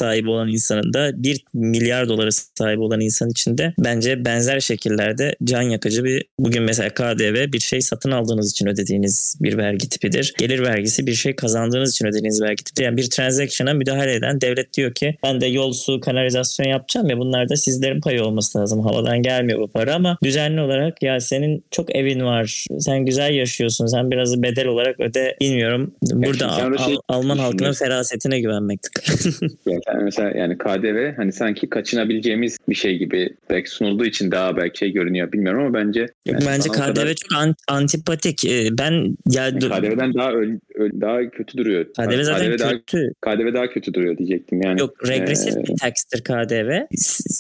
[0.01, 5.37] sahibi olan insanın da 1 milyar dolara sahibi olan insan için de bence benzer şekillerde
[5.45, 10.35] can yakıcı bir bugün mesela KDV bir şey satın aldığınız için ödediğiniz bir vergi tipidir.
[10.39, 12.85] Gelir vergisi bir şey kazandığınız için ödediğiniz vergi tipidir.
[12.85, 17.19] Yani bir transaction'a müdahale eden devlet diyor ki ben de yol, su, kanalizasyon yapacağım ya
[17.19, 18.81] bunlar da sizlerin payı olması lazım.
[18.81, 22.67] Havadan gelmiyor bu para ama düzenli olarak ya senin çok evin var.
[22.79, 23.87] Sen güzel yaşıyorsun.
[23.87, 25.95] Sen biraz bedel olarak öde bilmiyorum.
[26.03, 28.93] Burada Al- şey Alman halkının ferasetine güvenmektik.
[29.67, 34.79] Yani mesela yani KDV hani sanki kaçınabileceğimiz bir şey gibi belki sunulduğu için daha belki
[34.79, 37.15] şey görünüyor bilmiyorum ama bence yani bence KDV kadar...
[37.15, 38.45] çok antipatik.
[38.45, 41.85] Ee, ben ya yani KDV'den daha öl, öl, daha kötü duruyor.
[41.85, 43.13] KDV zaten KDV kötü.
[43.25, 44.81] Daha, KDV daha kötü duruyor diyecektim yani.
[44.81, 45.63] Yok regresif ee...
[45.63, 46.81] bir tax'tir KDV.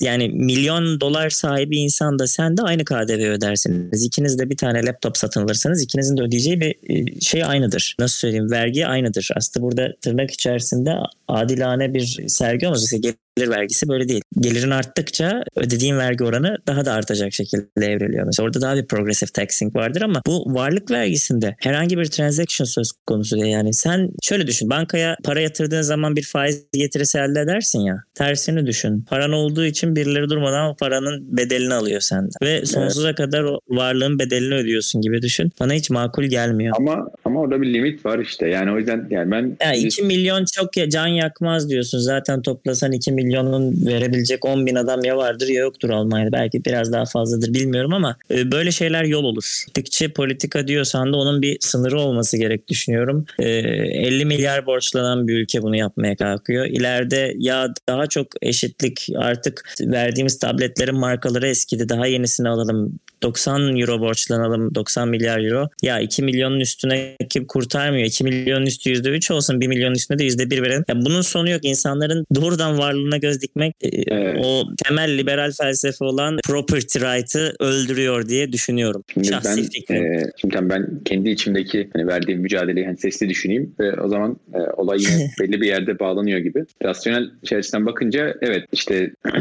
[0.00, 4.06] Yani milyon dolar sahibi insan da sen de aynı KDV ödersiniz.
[4.06, 7.96] İkiniz de bir tane laptop satın alırsanız ikinizin de ödeyeceği bir e, şey aynıdır.
[7.98, 8.50] Nasıl söyleyeyim?
[8.50, 9.28] Vergi aynıdır.
[9.36, 10.94] Aslında burada tırnak içerisinde
[11.28, 12.80] adilane bir sergi olmaz.
[12.92, 14.22] Mesela gelir vergisi böyle değil.
[14.40, 18.26] Gelirin arttıkça ödediğin vergi oranı daha da artacak şekilde evriliyor.
[18.26, 22.92] Mesela orada daha bir progressive taxing vardır ama bu varlık vergisinde herhangi bir transaction söz
[23.06, 23.52] konusu değil.
[23.52, 24.70] Yani sen şöyle düşün.
[24.70, 28.02] Bankaya para yatırdığın zaman bir faiz getirisi elde edersin ya.
[28.14, 29.04] Tersini düşün.
[29.08, 32.30] Paran olduğu için birileri durmadan o paranın bedelini alıyor senden.
[32.42, 33.16] Ve sonsuza evet.
[33.16, 35.52] kadar o varlığın bedelini ödüyorsun gibi düşün.
[35.60, 36.74] Bana hiç makul gelmiyor.
[36.78, 38.48] Ama ama orada bir limit var işte.
[38.48, 39.56] Yani o yüzden yani ben...
[39.62, 41.98] Ya 2 milyon çok ya can yakmaz diyorsun.
[41.98, 46.32] Zaten toplasan 2 milyon milyonun verebilecek 10 bin adam ya vardır ya yoktur Almanya'da.
[46.32, 49.64] Belki biraz daha fazladır bilmiyorum ama e, böyle şeyler yol olur.
[49.74, 53.26] Dikçe politika diyorsan da onun bir sınırı olması gerek düşünüyorum.
[53.38, 56.66] 50 e, milyar borçlanan bir ülke bunu yapmaya kalkıyor.
[56.66, 64.00] İleride ya daha çok eşitlik artık verdiğimiz tabletlerin markaları eskidi daha yenisini alalım 90 euro
[64.00, 65.68] borçlanalım 90 milyar euro.
[65.82, 68.06] Ya 2 milyonun üstüne kim kurtarmıyor.
[68.06, 70.84] 2 milyonun üstü %3 olsun 1 milyonun üstüne de %1 verelim.
[70.88, 71.64] Ya bunun sonu yok.
[71.64, 72.78] İnsanların doğrudan
[73.10, 74.36] varlığına göz dikmek e, evet.
[74.44, 79.04] o temel liberal felsefe olan property right'ı öldürüyor diye düşünüyorum.
[79.12, 80.12] Şimdi Şahsi ben, fikrim.
[80.12, 84.58] E, şimdi ben kendi içimdeki hani verdiğim mücadeleyi hani sesli düşüneyim ve o zaman e,
[84.58, 86.64] olay yine belli bir yerde bağlanıyor gibi.
[86.82, 88.94] Rasyonel içerisinden bakınca evet işte
[89.26, 89.38] e,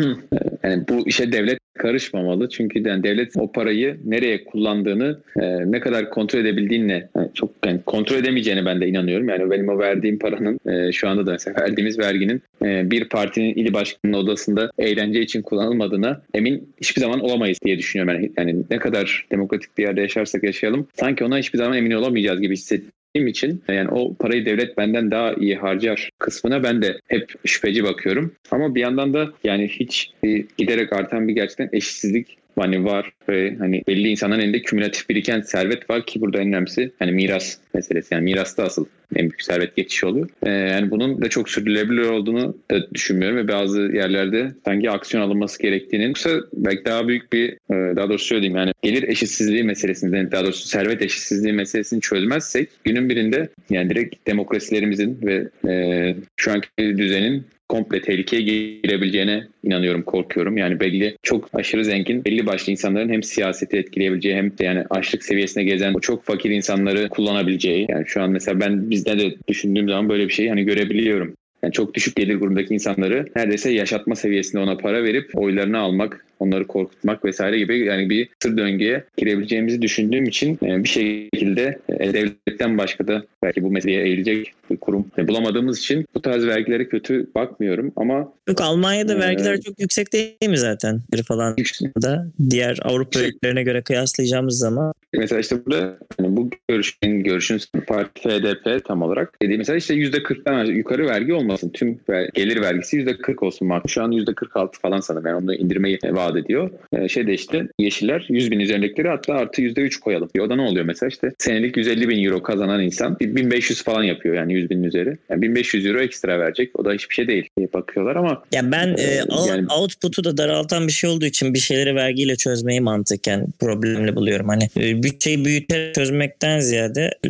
[0.64, 2.50] yani bu işe devlet karışmamalı.
[2.50, 7.80] Çünkü yani devlet o parayı nereye kullandığını e, ne kadar kontrol edebildiğine yani çok yani
[7.86, 9.30] kontrol edemeyeceğine ben de inanıyorum.
[9.30, 13.54] Yani benim o verdiğim paranın e, şu anda da mesela verdiğimiz verginin e, bir partinin
[13.54, 18.14] ili başkanının odasında eğlence için kullanılmadığına emin hiçbir zaman olamayız diye düşünüyorum.
[18.14, 22.42] Yani, yani ne kadar demokratik bir yerde yaşarsak yaşayalım sanki ona hiçbir zaman emin olamayacağız
[22.42, 27.34] gibi hissediyorum için yani o parayı devlet benden daha iyi harcar kısmına ben de hep
[27.46, 28.36] şüpheci bakıyorum.
[28.52, 30.12] Ama bir yandan da yani hiç
[30.58, 35.90] giderek artan bir gerçekten eşitsizlik hani var ve hani belli insanların elinde kümülatif biriken servet
[35.90, 38.14] var ki burada en önemlisi hani miras meselesi.
[38.14, 38.86] Yani mirasta asıl
[39.16, 40.30] en büyük servet geçişi oluyor.
[40.46, 45.62] Ee, yani bunun da çok sürdürülebilir olduğunu da düşünmüyorum ve bazı yerlerde sanki aksiyon alınması
[45.62, 50.44] gerektiğini yoksa belki daha büyük bir e, daha doğrusu söyleyeyim yani gelir eşitsizliği meselesini daha
[50.44, 57.46] doğrusu servet eşitsizliği meselesini çözmezsek günün birinde yani direkt demokrasilerimizin ve e, şu anki düzenin
[57.70, 60.58] komple tehlikeye girebileceğine inanıyorum, korkuyorum.
[60.58, 65.24] Yani belli çok aşırı zengin, belli başlı insanların hem siyaseti etkileyebileceği hem de yani açlık
[65.24, 67.86] seviyesine gezen çok fakir insanları kullanabileceği.
[67.90, 71.34] Yani şu an mesela ben bizde de düşündüğüm zaman böyle bir şey hani görebiliyorum.
[71.64, 76.68] Yani çok düşük gelir grubundaki insanları neredeyse yaşatma seviyesinde ona para verip oylarını almak onları
[76.68, 82.78] korkutmak vesaire gibi yani bir tır döngüye girebileceğimizi düşündüğüm için e, bir şekilde e, devletten
[82.78, 87.28] başka da belki bu meseleye eğilecek bir kurum yani bulamadığımız için bu tarz vergilere kötü
[87.36, 91.02] bakmıyorum ama Yok Almanya'da Ee, vergiler çok yüksek değil mi zaten?
[91.14, 91.56] Bir falan
[92.02, 98.22] da diğer Avrupa ülkelerine göre kıyaslayacağımız zaman Mesela işte burada hani bu görüşün görüşün parti
[98.22, 101.70] FDP tam olarak dediği mesela işte %40'tan yukarı vergi olmasın.
[101.70, 102.00] Tüm
[102.34, 103.72] gelir vergisi %40 olsun.
[103.88, 105.26] Şu an %46 falan sanırım.
[105.26, 106.70] Yani onu indirmeyi vaat ediyor.
[106.94, 110.30] Ee, şey de işte Yeşiller 100 bin üzerindekileri hatta artı %3 koyalım.
[110.34, 110.46] diyor.
[110.46, 114.04] O da ne oluyor mesela işte senelik 150 bin euro kazanan insan bir 1500 falan
[114.04, 115.18] yapıyor yani 100 binin üzeri.
[115.30, 116.80] Yani 1500 euro ekstra verecek.
[116.80, 120.38] O da hiçbir şey değil diye bakıyorlar ama ya ben e, Ee, yani- output'u da
[120.38, 124.48] daraltan bir şey olduğu için bir şeyleri vergiyle çözmeyi mantıken problemli buluyorum.
[124.48, 127.30] Hani e, bütçeyi büyüterek çözmekten ziyade e,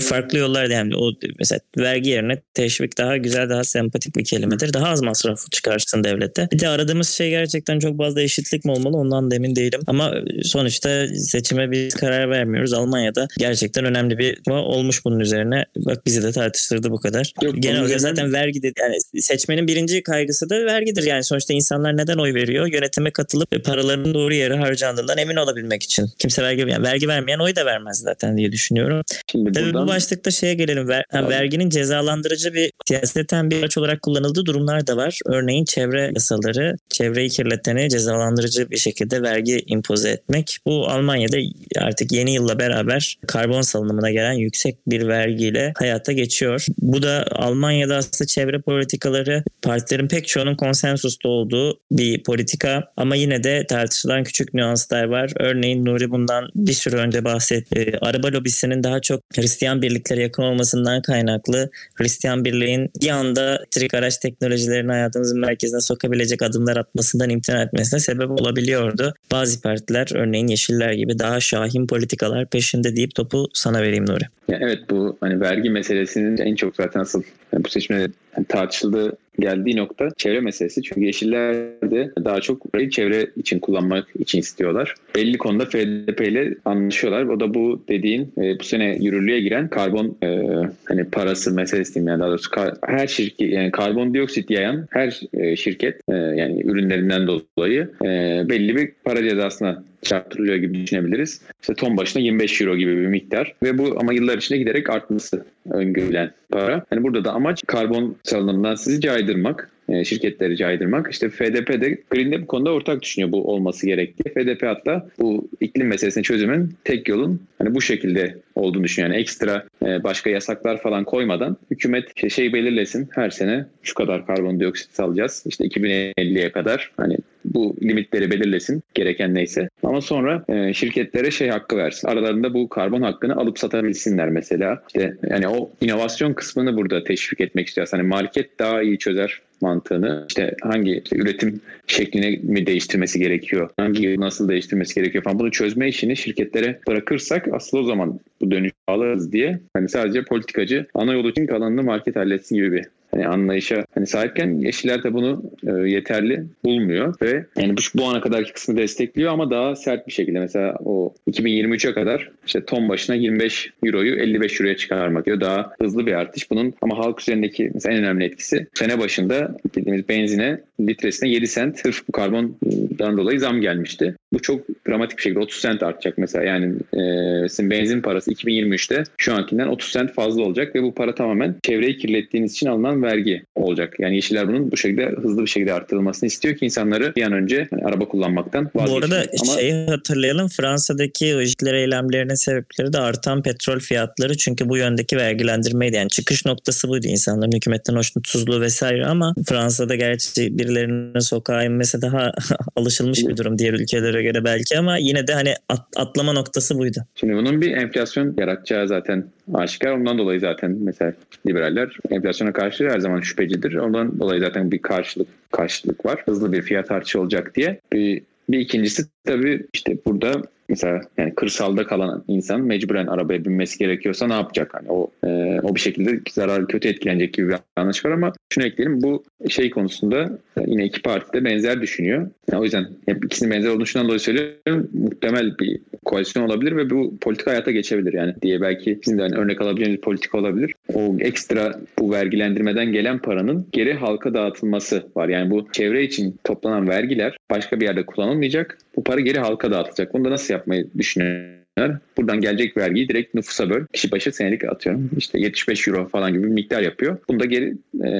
[0.00, 4.72] farklı yollar yani o mesela vergi yerine teşvik daha güzel daha sempatik bir kelimedir.
[4.72, 6.48] Daha az masraf çıkarsın devlete.
[6.52, 9.80] Bir de aradığımız şey gerçekten çok fazla eşitlik mi olmalı ondan da emin değilim.
[9.86, 12.72] Ama sonuçta seçime bir karar vermiyoruz.
[12.72, 15.64] Almanya'da gerçekten önemli bir olmuş bunun üzerine.
[15.76, 17.32] Bak bizi de tartıştırdı bu kadar.
[17.42, 18.74] Yok, Genelde üzerinden- zaten vergi dedi.
[18.80, 21.02] Yani seçmenin birinci kaygısı da vergidir.
[21.02, 22.66] Yani sonuçta insanlar neden oy veriyor?
[22.72, 26.06] Yönetime katılıp paraların doğru yere harcandığından emin olabilmek için.
[26.18, 29.02] Kimse vergi yani vergi vermeyen oy da vermez zaten diye düşünüyorum.
[29.30, 30.88] şimdi Tabii buradan bu başlıkta şeye gelelim.
[30.88, 31.28] Ver, Tabii.
[31.28, 35.18] verginin cezalandırıcı bir siyaseten bir araç olarak kullanıldığı durumlar da var.
[35.26, 40.58] Örneğin çevre yasaları çevreyi kirleteni cezalandırıcı bir şekilde vergi impoze etmek.
[40.66, 41.36] Bu Almanya'da
[41.78, 46.66] artık yeni yılla beraber karbon salınımına gelen yüksek bir vergiyle hayata geçiyor.
[46.78, 53.44] Bu da Almanya'da aslında çevre politikaları partilerin pek çoğunun konsensusta olduğu bir politika ama yine
[53.44, 55.32] de tartışılan küçük nüanslar var.
[55.36, 57.78] Örneğin Nuri bundan bir süre önce bahsetti.
[57.78, 63.94] Ee, araba lobisinin daha çok Hristiyan birliklere yakın olmasından kaynaklı Hristiyan birliğin bir anda elektrik
[63.94, 69.14] araç teknolojilerini hayatımızın merkezine sokabilecek adımlar atmasından imtina etmesine sebep olabiliyordu.
[69.32, 74.24] Bazı partiler örneğin Yeşiller gibi daha şahin politikalar peşinde deyip topu sana vereyim Nuri.
[74.48, 77.22] Ya evet bu hani vergi meselesinin en çok zaten asıl
[77.52, 80.82] yani bu seçimde hani tartışıldığı geldiği nokta çevre meselesi.
[80.82, 81.54] Çünkü Yeşiller
[81.90, 84.94] de daha çok burayı çevre için kullanmak için istiyorlar.
[85.16, 87.22] Belli konuda FDP ile anlaşıyorlar.
[87.24, 90.44] O da bu dediğin e, bu sene yürürlüğe giren karbon e,
[90.84, 95.56] hani parası meselesi diyeyim yani daha doğrusu kar- her şirket yani karbondioksit yayan her e,
[95.56, 98.08] şirket e, yani ürünlerinden dolayı e,
[98.48, 101.42] belli bir para cezasına çarptırılıyor gibi düşünebiliriz.
[101.60, 105.44] İşte ton başına 25 euro gibi bir miktar ve bu ama yıllar içinde giderek artması
[105.70, 106.84] öngörülen para.
[106.90, 111.08] Hani burada da amaç karbon salınımından sizi caydırmak e, şirketleri caydırmak.
[111.12, 114.32] İşte FDP de Green'de bu konuda ortak düşünüyor bu olması gerektiği.
[114.32, 119.10] FDP hatta bu iklim meselesini çözümün tek yolun hani bu şekilde olduğunu düşünüyor.
[119.10, 124.94] Yani ekstra e, başka yasaklar falan koymadan hükümet şey belirlesin her sene şu kadar karbondioksit
[124.94, 125.44] salacağız.
[125.46, 127.16] İşte 2050'ye kadar hani
[127.54, 129.68] bu limitleri belirlesin gereken neyse.
[129.82, 132.08] Ama sonra e, şirketlere şey hakkı versin.
[132.08, 134.82] Aralarında bu karbon hakkını alıp satabilsinler mesela.
[134.86, 137.92] İşte yani o inovasyon kısmını burada teşvik etmek istiyoruz.
[137.92, 144.20] Hani market daha iyi çözer mantığını işte hangi işte üretim şeklini mi değiştirmesi gerekiyor hangi
[144.20, 149.32] nasıl değiştirmesi gerekiyor falan bunu çözme işini şirketlere bırakırsak aslında o zaman bu dönüş sağlarız
[149.32, 154.06] diye hani sadece politikacı ana yol için kalanını market halletsin gibi bir hani anlayışa hani
[154.06, 159.32] sahipken Yeşiller de bunu e, yeterli bulmuyor ve yani bu, bu ana kadarki kısmı destekliyor
[159.32, 164.60] ama daha sert bir şekilde mesela o 2023'e kadar işte ton başına 25 euroyu 55
[164.60, 165.40] euroya çıkarmak diyor.
[165.40, 166.50] Daha hızlı bir artış.
[166.50, 171.78] Bunun ama halk üzerindeki mesela en önemli etkisi sene başında bildiğimiz benzine litresine 7 sent
[171.78, 174.14] sırf bu karbondan dolayı zam gelmişti.
[174.32, 179.02] Bu çok dramatik bir şekilde 30 sent artacak mesela yani e, sizin benzin parası 2023'te
[179.18, 183.42] şu ankinden 30 sent fazla olacak ve bu para tamamen çevreyi kirlettiğiniz için alınan vergi
[183.54, 183.94] olacak.
[183.98, 187.66] Yani Yeşiller bunun bu şekilde hızlı bir şekilde artırılmasını istiyor ki insanları bir an önce
[187.70, 189.02] hani araba kullanmaktan Bu vazgeçsin.
[189.02, 194.76] arada Ama şeyi hatırlayalım Fransa'daki o Hitler eylemlerinin sebepleri de artan petrol fiyatları çünkü bu
[194.76, 195.96] yöndeki vergilendirmeydi.
[195.96, 202.32] Yani çıkış noktası buydu insanların hükümetten hoşnutsuzluğu vesaire ama Fransa'da gerçi birilerinin sokağa inmesi daha
[202.76, 206.98] alışılmış bir durum diğer ülkelere göre belki ama yine de hani at- atlama noktası buydu.
[207.14, 209.24] Şimdi bunun bir enflasyon yaratacağı zaten
[209.54, 209.92] aşikar.
[209.92, 211.12] Ondan dolayı zaten mesela
[211.46, 213.74] liberaller enflasyona karşı her zaman şüphecidir.
[213.74, 216.22] Ondan dolayı zaten bir karşılık karşılık var.
[216.24, 217.80] Hızlı bir fiyat artışı olacak diye.
[217.92, 224.26] Bir, bir ikincisi tabii işte burada mesela yani kırsalda kalan insan mecburen arabaya binmesi gerekiyorsa
[224.26, 224.74] ne yapacak?
[224.74, 228.64] Hani o e, o bir şekilde zarar kötü etkilenecek gibi bir anlaşma var ama şunu
[228.64, 232.30] ekleyelim bu şey konusunda yine iki parti de benzer düşünüyor.
[232.50, 234.90] Yani o yüzden hep ikisinin benzer olduğunu şundan dolayı söylüyorum.
[234.92, 239.34] Muhtemel bir koalisyon olabilir ve bu politika hayata geçebilir yani diye belki bizim de hani
[239.34, 240.74] örnek alabileceğimiz bir politika olabilir.
[240.94, 245.28] o ekstra bu vergilendirmeden gelen paranın geri halka dağıtılması var.
[245.28, 248.78] Yani bu çevre için toplanan vergiler başka bir yerde kullanılmayacak.
[248.98, 250.14] Bu para geri halka dağıtılacak.
[250.14, 251.98] Bunu da nasıl yapmayı düşünüyorlar?
[252.16, 253.86] Buradan gelecek vergiyi direkt nüfusa böl.
[253.92, 255.10] Kişi başı senelik atıyorum.
[255.16, 257.18] İşte 75 euro falan gibi bir miktar yapıyor.
[257.28, 257.74] Bunu da geri
[258.04, 258.10] e,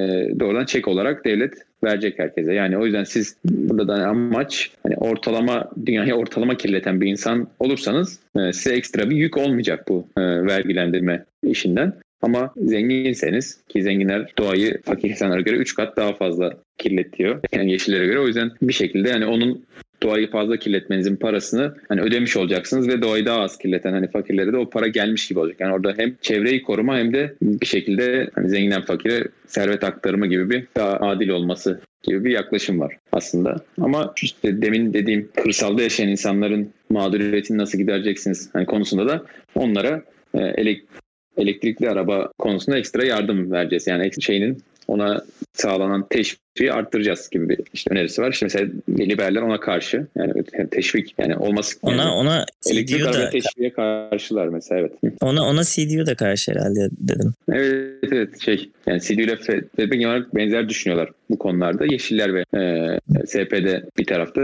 [0.41, 1.55] doğrudan çek olarak devlet
[1.85, 2.55] verecek herkese.
[2.55, 8.19] Yani o yüzden siz burada da amaç hani ortalama dünyayı ortalama kirleten bir insan olursanız
[8.37, 11.93] e, size ekstra bir yük olmayacak bu e, vergilendirme işinden.
[12.23, 17.41] Ama zenginseniz ki zenginler doğayı fakir insanlara göre 3 kat daha fazla kirletiyor.
[17.53, 19.65] Yani yeşillere göre o yüzden bir şekilde yani onun
[20.03, 24.57] doğayı fazla kirletmenizin parasını hani ödemiş olacaksınız ve doğayı daha az kirleten hani fakirlere de
[24.57, 25.61] o para gelmiş gibi olacak.
[25.61, 30.51] Yani orada hem çevreyi koruma hem de bir şekilde hani zenginden fakire servet aktarımı gibi
[30.51, 33.57] bir daha adil olması gibi bir yaklaşım var aslında.
[33.81, 39.25] Ama işte demin dediğim kırsalda yaşayan insanların mağduriyetini nasıl gidereceksiniz hani konusunda da
[39.55, 40.03] onlara
[40.35, 40.85] e, elek
[41.37, 43.87] elektrikli araba konusunda ekstra yardım vereceğiz.
[43.87, 48.33] Yani şeyinin ona sağlanan teşviği arttıracağız gibi bir işte önerisi var.
[48.33, 50.33] İşte mesela liberaller ona karşı yani
[50.71, 55.15] teşvik yani olması ona yani ona elektrik araba da teşviğe karşılar mesela evet.
[55.23, 57.35] ona ona CDU da karşı herhalde dedim.
[57.53, 61.87] Evet evet şey yani CDU ile FDP genel olarak benzer düşünüyorlar bu konularda.
[61.87, 64.41] Yeşiller ve e, SPD bir tarafta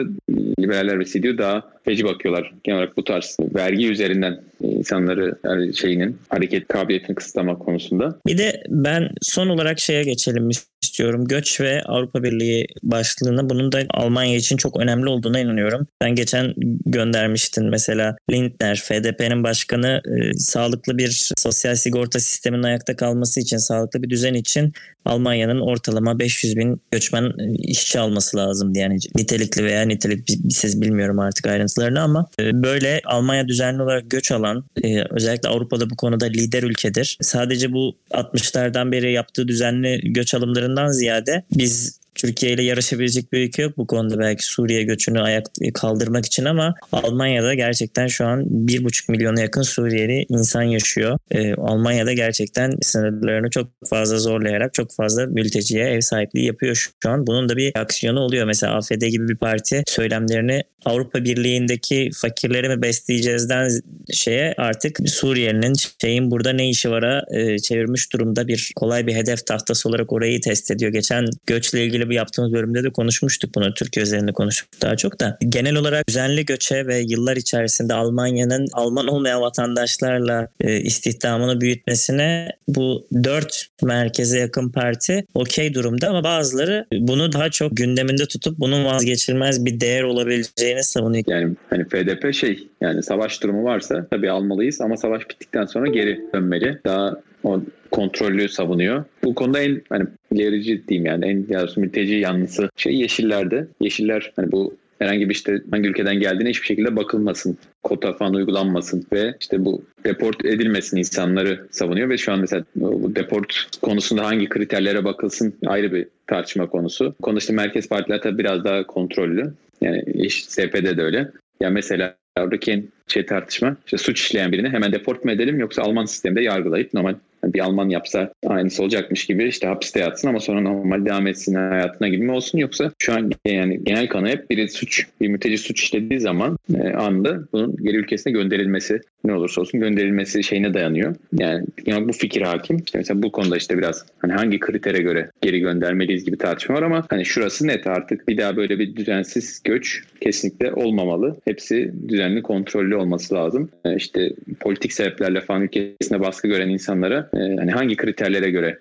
[0.60, 2.52] liberaller ve CDU daha feci bakıyorlar.
[2.64, 8.18] Genel olarak bu tarz vergi üzerinden insanları yani şeyinin hareket kabiliyetini kısıtlama konusunda.
[8.26, 10.48] Bir de ben son olarak şeye geçelim
[10.94, 11.24] istiyorum.
[11.24, 15.86] Göç ve Avrupa Birliği başlığına bunun da Almanya için çok önemli olduğuna inanıyorum.
[16.00, 16.54] Ben geçen
[16.86, 24.02] göndermiştin mesela Lindner, FDP'nin başkanı e, sağlıklı bir sosyal sigorta sisteminin ayakta kalması için, sağlıklı
[24.02, 24.72] bir düzen için
[25.04, 31.46] Almanya'nın ortalama 500 bin göçmen e, işçi alması lazım yani nitelikli veya niteliksiz bilmiyorum artık
[31.46, 36.62] ayrıntılarını ama e, böyle Almanya düzenli olarak göç alan e, özellikle Avrupa'da bu konuda lider
[36.62, 37.18] ülkedir.
[37.20, 43.62] Sadece bu 60'lardan beri yaptığı düzenli göç alımlarından ziyade biz Türkiye ile yarışabilecek bir ülke
[43.62, 49.10] yok bu konuda belki Suriye göçünü ayak kaldırmak için ama Almanya'da gerçekten şu an 1,5
[49.12, 51.18] milyona yakın Suriyeli insan yaşıyor.
[51.30, 57.26] Ee, Almanya'da gerçekten sınırlarını çok fazla zorlayarak çok fazla mülteciye ev sahipliği yapıyor şu an.
[57.26, 58.46] Bunun da bir aksiyonu oluyor.
[58.46, 63.68] Mesela AFD gibi bir parti söylemlerini Avrupa Birliği'ndeki fakirleri mi besleyeceğizden
[64.12, 69.46] şeye artık Suriye'nin şeyin burada ne işi vara e, çevirmiş durumda bir kolay bir hedef
[69.46, 70.92] tahtası olarak orayı test ediyor.
[70.92, 73.74] Geçen göçle ilgili bir yaptığımız bölümde de konuşmuştuk bunu.
[73.74, 75.38] Türkiye üzerinde konuştuk daha çok da.
[75.48, 83.06] Genel olarak düzenli göçe ve yıllar içerisinde Almanya'nın Alman olmayan vatandaşlarla e, istihdamını büyütmesine bu
[83.24, 89.64] dört merkeze yakın parti okey durumda ama bazıları bunu daha çok gündeminde tutup bunun vazgeçilmez
[89.64, 91.24] bir değer olabileceğini savunuyor.
[91.26, 96.20] Yani hani FDP şey yani savaş durumu varsa tabii almalıyız ama savaş bittikten sonra geri
[96.34, 96.80] dönmeli.
[96.86, 97.60] Daha o
[97.94, 99.04] kontrollü savunuyor.
[99.24, 103.66] Bu konuda en hani ilerici diyeyim yani en yarısı mülteci yanlısı şey Yeşillerde.
[103.80, 107.58] Yeşiller hani bu herhangi bir işte hangi ülkeden geldiğine hiçbir şekilde bakılmasın.
[107.82, 113.16] Kota falan uygulanmasın ve işte bu deport edilmesin insanları savunuyor ve şu an mesela bu
[113.16, 117.14] deport konusunda hangi kriterlere bakılsın ayrı bir tartışma konusu.
[117.22, 119.52] Konu işte merkez partiler tabii biraz daha kontrollü.
[119.80, 121.30] Yani SP'de de öyle.
[121.60, 126.04] Ya mesela oradaki şey tartışma işte suç işleyen birini hemen deport mu edelim yoksa Alman
[126.04, 131.06] sisteminde yargılayıp normal bir Alman yapsa aynısı olacakmış gibi işte hapiste yatsın ama sonra normal
[131.06, 135.06] devam etsin hayatına gibi mi olsun yoksa şu an yani genel kanı hep biri suç
[135.20, 140.44] bir mülteci suç işlediği zaman e, anda bunun geri ülkesine gönderilmesi ne olursa olsun gönderilmesi
[140.44, 141.16] şeyine dayanıyor.
[141.32, 142.76] Yani, yani bu fikir hakim.
[142.76, 146.82] İşte mesela bu konuda işte biraz hani hangi kritere göre geri göndermeliyiz gibi tartışma var
[146.82, 151.36] ama hani şurası net artık bir daha böyle bir düzensiz göç kesinlikle olmamalı.
[151.44, 153.70] Hepsi düzenli kontrollü olması lazım.
[153.84, 158.78] E, işte politik sebeplerle falan ülkesine baskı gören insanlara e, hani hangi kriterlere göre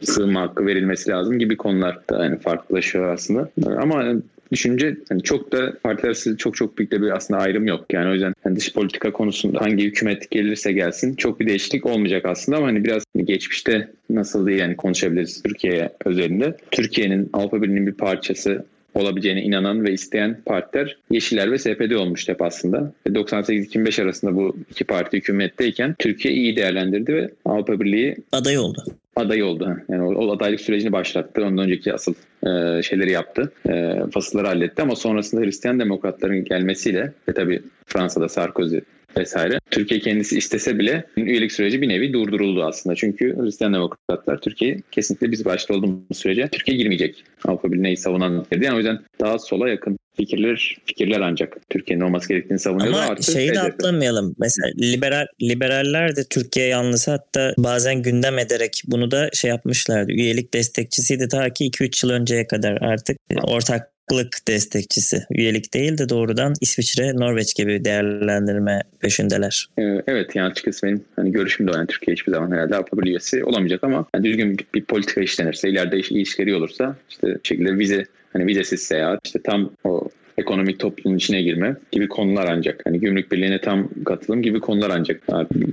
[0.00, 3.50] sığınma hakkı verilmesi lazım gibi konular da yani farklılaşıyor aslında.
[3.66, 4.04] Ama
[4.52, 7.84] düşünce yani çok da partiler arası çok çok büyük de bir aslında ayrım yok.
[7.92, 12.24] Yani o yüzden yani dış politika konusunda hangi hükümet gelirse gelsin çok bir değişiklik olmayacak
[12.26, 16.56] aslında ama hani biraz geçmişte nasıl diye yani konuşabiliriz Türkiye özelinde.
[16.70, 18.64] Türkiye'nin Avrupa Birliği'nin bir parçası
[18.96, 22.92] olabileceğine inanan ve isteyen partiler Yeşiller ve SPD olmuştu hep aslında.
[23.06, 28.84] 98-2005 arasında bu iki parti hükümetteyken Türkiye iyi değerlendirdi ve Avrupa Birliği aday oldu.
[29.16, 29.76] Aday oldu.
[29.88, 31.44] Yani o, o adaylık sürecini başlattı.
[31.44, 32.14] Ondan önceki asıl
[32.46, 33.52] e, şeyleri yaptı.
[33.68, 38.78] E, fasılları halletti ama sonrasında Hristiyan demokratların gelmesiyle ve tabii Fransa'da Sarkozy
[39.18, 39.58] vesaire.
[39.70, 42.96] Türkiye kendisi istese bile üyelik süreci bir nevi durduruldu aslında.
[42.96, 47.24] Çünkü Hristiyan Demokratlar Türkiye kesinlikle biz başta olduğumuz sürece Türkiye girmeyecek.
[47.44, 48.64] Avrupa Birliği'ni savunan ülkeydi.
[48.64, 53.02] Yani o yüzden daha sola yakın fikirler fikirler ancak Türkiye'nin olması gerektiğini savunuyorlar.
[53.02, 54.34] Ama Artı şeyi de atlamayalım.
[54.38, 60.12] Mesela liberal liberaller de Türkiye yanlısı hatta bazen gündem ederek bunu da şey yapmışlardı.
[60.12, 65.22] Üyelik destekçisiydi ta ki 2-3 yıl önceye kadar artık ortaklık destekçisi.
[65.30, 69.66] Üyelik değil de doğrudan İsviçre, Norveç gibi değerlendirme peşindeler.
[69.78, 71.72] Ee, Evet yani açıkçası benim hani görüşüm de.
[71.76, 75.20] Yani Türkiye hiçbir zaman herhalde Avrupa Birliği üyesi olamayacak ama yani düzgün bir, bir politika
[75.20, 78.06] işlenirse ileride iş, ilişkileri olursa işte şekilde vize
[78.36, 80.08] hani vizesiz seyahat işte tam o
[80.38, 82.80] ekonomik toplumun içine girme gibi konular ancak.
[82.86, 85.22] Hani gümrük birliğine tam katılım gibi konular ancak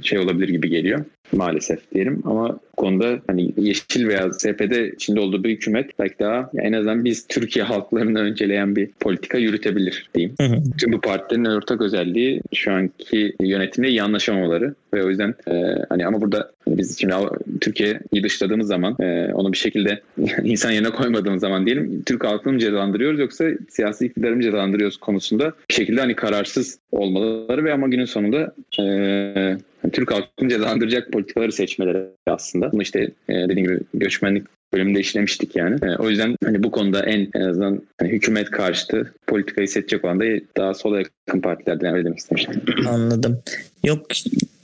[0.04, 1.06] şey olabilir gibi geliyor.
[1.32, 6.50] Maalesef diyelim ama bu konuda hani Yeşil veya SPD içinde olduğu bir hükümet belki daha
[6.58, 10.36] en azından biz Türkiye halklarını önceleyen bir politika yürütebilir diyeyim.
[10.42, 10.56] Hı hı.
[10.78, 16.06] Tüm bu partilerin ortak özelliği şu anki yönetimle iyi anlaşamamaları ve o yüzden e, hani
[16.06, 17.14] ama burada hani biz şimdi
[17.62, 20.02] Türkiye'yi dışladığımız zaman e, onu bir şekilde
[20.44, 25.54] insan yerine koymadığımız zaman diyelim Türk halkını mı cezalandırıyoruz yoksa siyasi iktidarı mı cezalandırıyoruz konusunda
[25.70, 29.58] bir şekilde hani kararsız olmaları ve ama günün sonunda e,
[29.92, 32.72] Türk halkını cezalandıracak politikaları seçmeleri aslında.
[32.72, 35.78] Bunu işte e, dediğim gibi göçmenlik bölümünde işlemiştik yani.
[35.84, 40.20] E, o yüzden hani bu konuda en en azından hani hükümet karşıtı politikayı seçecek olan
[40.20, 40.26] da
[40.58, 42.62] daha sola yakın partilerden öyle demek istemiştim.
[42.88, 43.42] Anladım.
[43.86, 44.06] Yok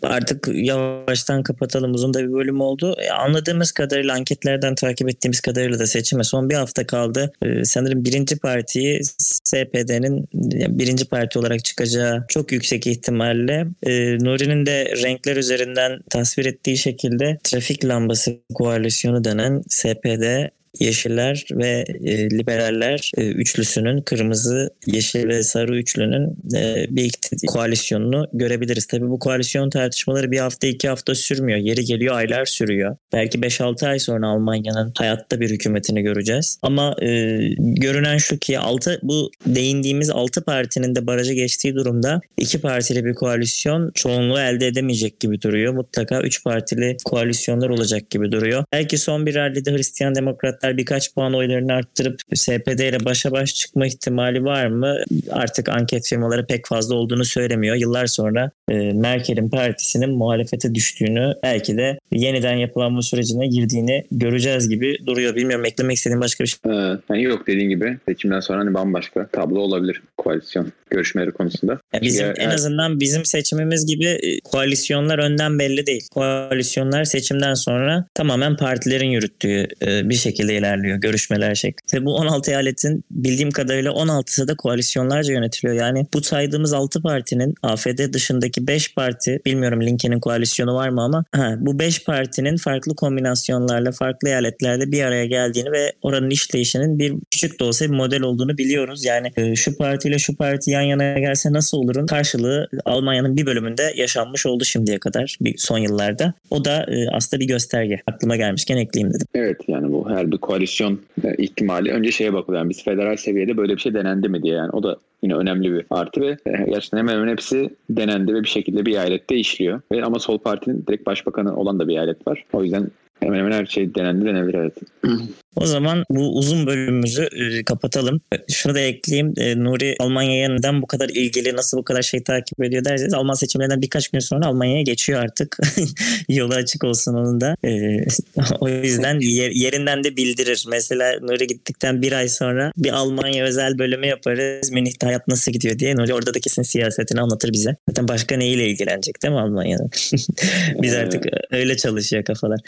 [0.04, 1.94] artık yavaştan kapatalım.
[1.94, 2.96] Uzun da bir bölüm oldu.
[3.00, 7.32] E, anladığımız kadarıyla anketlerden takip ettiğimiz kadarıyla da seçime son bir hafta kaldı.
[7.42, 14.66] E, sanırım birinci partiyi SPD'nin yani birinci parti olarak çıkacağı çok yüksek ihtimalle e, Nuri'nin
[14.66, 20.50] de renkler üzerinden tasvir ettiği şekilde trafik lambası koalisyonu denen SPD
[20.80, 27.12] Yeşiller ve e, liberaller e, üçlüsünün kırmızı, yeşil ve sarı üçlünün e, bir
[27.48, 28.86] koalisyonunu görebiliriz.
[28.88, 31.60] Tabii bu koalisyon tartışmaları bir hafta iki hafta sürmüyor.
[31.60, 32.96] Yeri geliyor aylar sürüyor.
[33.14, 36.60] Belki 5-6 ay sonra Almanya'nın hayatta bir hükümetini göreceğiz.
[36.62, 42.62] Ama e, görünen şu ki altı, bu değindiğimiz 6 partinin de barajı geçtiği durumda iki
[42.62, 45.74] partili bir koalisyon çoğunluğu elde edemeyecek gibi duruyor.
[45.74, 48.64] Mutlaka 3 partili koalisyonlar olacak gibi duruyor.
[48.74, 50.16] Belki son bir rallide Hristiyan
[50.60, 54.98] Demokratlar birkaç puan oylarını arttırıp SPD ile başa baş çıkma ihtimali var mı?
[55.32, 57.76] Artık anket firmaları pek fazla olduğunu söylemiyor.
[57.76, 65.36] Yıllar sonra Merkel'in partisinin muhalefete düştüğünü belki de yeniden yapılanma sürecine girdiğini göreceğiz gibi duruyor.
[65.36, 66.72] Bilmiyorum eklemek istediğim başka bir şey.
[66.72, 71.80] Ee, yani yok dediğin gibi seçimden sonra hani bambaşka tablo olabilir koalisyon görüşmeleri konusunda.
[71.94, 76.08] Ya bizim Ya, en azından bizim seçimimiz gibi e, koalisyonlar önden belli değil.
[76.12, 82.06] Koalisyonlar seçimden sonra tamamen partilerin yürüttüğü e, bir şekilde ilerliyor görüşmeler şeklinde.
[82.06, 85.78] Bu 16 eyaletin bildiğim kadarıyla 16'sı da koalisyonlarca yönetiliyor.
[85.78, 91.26] Yani bu saydığımız 6 partinin AFD dışındaki 5 parti bilmiyorum Linke'nin koalisyonu var mı ama
[91.32, 97.14] ha, bu 5 partinin farklı kombinasyonlarla farklı eyaletlerde bir araya geldiğini ve oranın işleyişinin bir
[97.32, 99.06] küçük de olsa bir model olduğunu biliyoruz.
[99.06, 103.94] Yani e, şu partiyle şu parti yan yana gelse nasıl olurun karşılığı Almanya'nın bir bölümünde
[103.96, 106.34] yaşanmış oldu şimdiye kadar bir son yıllarda.
[106.50, 108.00] O da e, aslında bir gösterge.
[108.08, 109.28] Aklıma gelmişken ekleyeyim dedim.
[109.36, 111.02] Evet yani bu her bir koalisyon
[111.38, 112.62] ihtimali önce şeye bakılıyor.
[112.62, 115.74] Yani biz federal seviyede böyle bir şey denendi mi diye yani o da yine önemli
[115.74, 119.82] bir artı ve e, gerçekten hemen hemen hepsi denendi ve bir şekilde bir eyalette işliyor.
[119.92, 122.46] Ve ama sol partinin direkt başbakanı olan da bir eyalet var.
[122.54, 122.88] O yüzden
[123.20, 124.78] hemen hemen her şey denendi denebilir evet.
[125.56, 128.22] O zaman bu uzun bölümümüzü e, kapatalım.
[128.52, 129.34] Şunu da ekleyeyim.
[129.38, 133.34] E, Nuri Almanya'ya neden bu kadar ilgili, nasıl bu kadar şey takip ediyor derseniz Alman
[133.34, 135.58] seçimlerinden birkaç gün sonra Almanya'ya geçiyor artık.
[136.30, 137.56] Yolu açık olsun onun da.
[137.66, 137.70] E,
[138.60, 140.66] o yüzden yer- yerinden de bildirir.
[140.70, 144.72] Mesela Nuri gittikten bir ay sonra bir Almanya özel bölümü yaparız.
[144.72, 145.96] Münih'te hayat nasıl gidiyor diye.
[145.96, 147.76] Nuri orada da kesin siyasetini anlatır bize.
[147.90, 149.84] Zaten başka neyle ilgilenecek değil mi Almanya'da?
[150.82, 152.60] Biz artık öyle çalışıyor kafalar.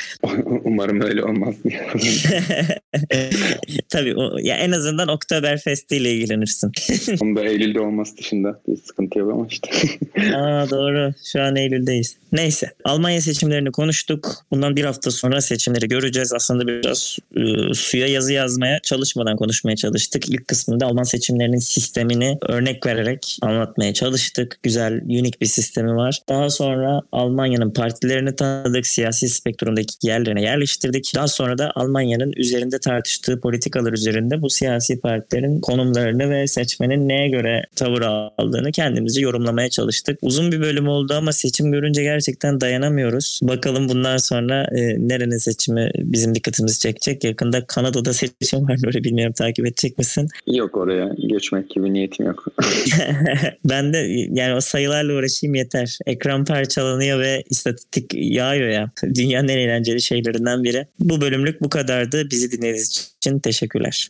[0.65, 1.55] Umarım öyle olmaz.
[3.89, 6.71] Tabii o, ya en azından Oktoberfest ile ilgilenirsin.
[7.21, 9.69] Onun da Eylül'de olması dışında bir sıkıntı yok ama işte.
[10.35, 11.13] Aa doğru.
[11.31, 12.17] Şu an Eylül'deyiz.
[12.31, 12.71] Neyse.
[12.83, 14.45] Almanya seçimlerini konuştuk.
[14.51, 16.33] Bundan bir hafta sonra seçimleri göreceğiz.
[16.33, 20.29] Aslında biraz e, suya yazı yazmaya çalışmadan konuşmaya çalıştık.
[20.29, 24.59] İlk kısmında Alman seçimlerinin sistemini örnek vererek anlatmaya çalıştık.
[24.63, 26.19] Güzel, unik bir sistemi var.
[26.29, 28.87] Daha sonra Almanya'nın partilerini tanıdık.
[28.87, 31.11] Siyasi spektrumdaki yerlerine yerleştirdik.
[31.15, 37.29] Daha sonra da Almanya'nın üzerinde tartıştığı politikalar üzerinde bu siyasi partilerin konumlarını ve seçmenin neye
[37.29, 40.19] göre tavır aldığını kendimizce yorumlamaya çalıştık.
[40.21, 43.39] Uzun bir bölüm oldu ama seçim görünce gerçekten dayanamıyoruz.
[43.43, 47.23] Bakalım bundan sonra e, nerenin seçimi bizim dikkatimizi çekecek.
[47.23, 48.77] Yakında Kanada'da seçim var.
[48.87, 50.27] Öyle bilmiyorum takip edecek misin?
[50.47, 52.45] yok oraya göçmek gibi niyetim yok.
[53.65, 53.97] ben de
[54.31, 55.97] yani o sayılarla uğraşayım yeter.
[56.05, 58.91] Ekran parçalanıyor ve istatistik yağıyor ya.
[59.15, 60.87] Dünyanın en eğlenceli şeylerinden biri.
[60.99, 62.29] Bu bölümlük bu kadardı.
[62.31, 64.09] Bizi dinlediğiniz için teşekkürler.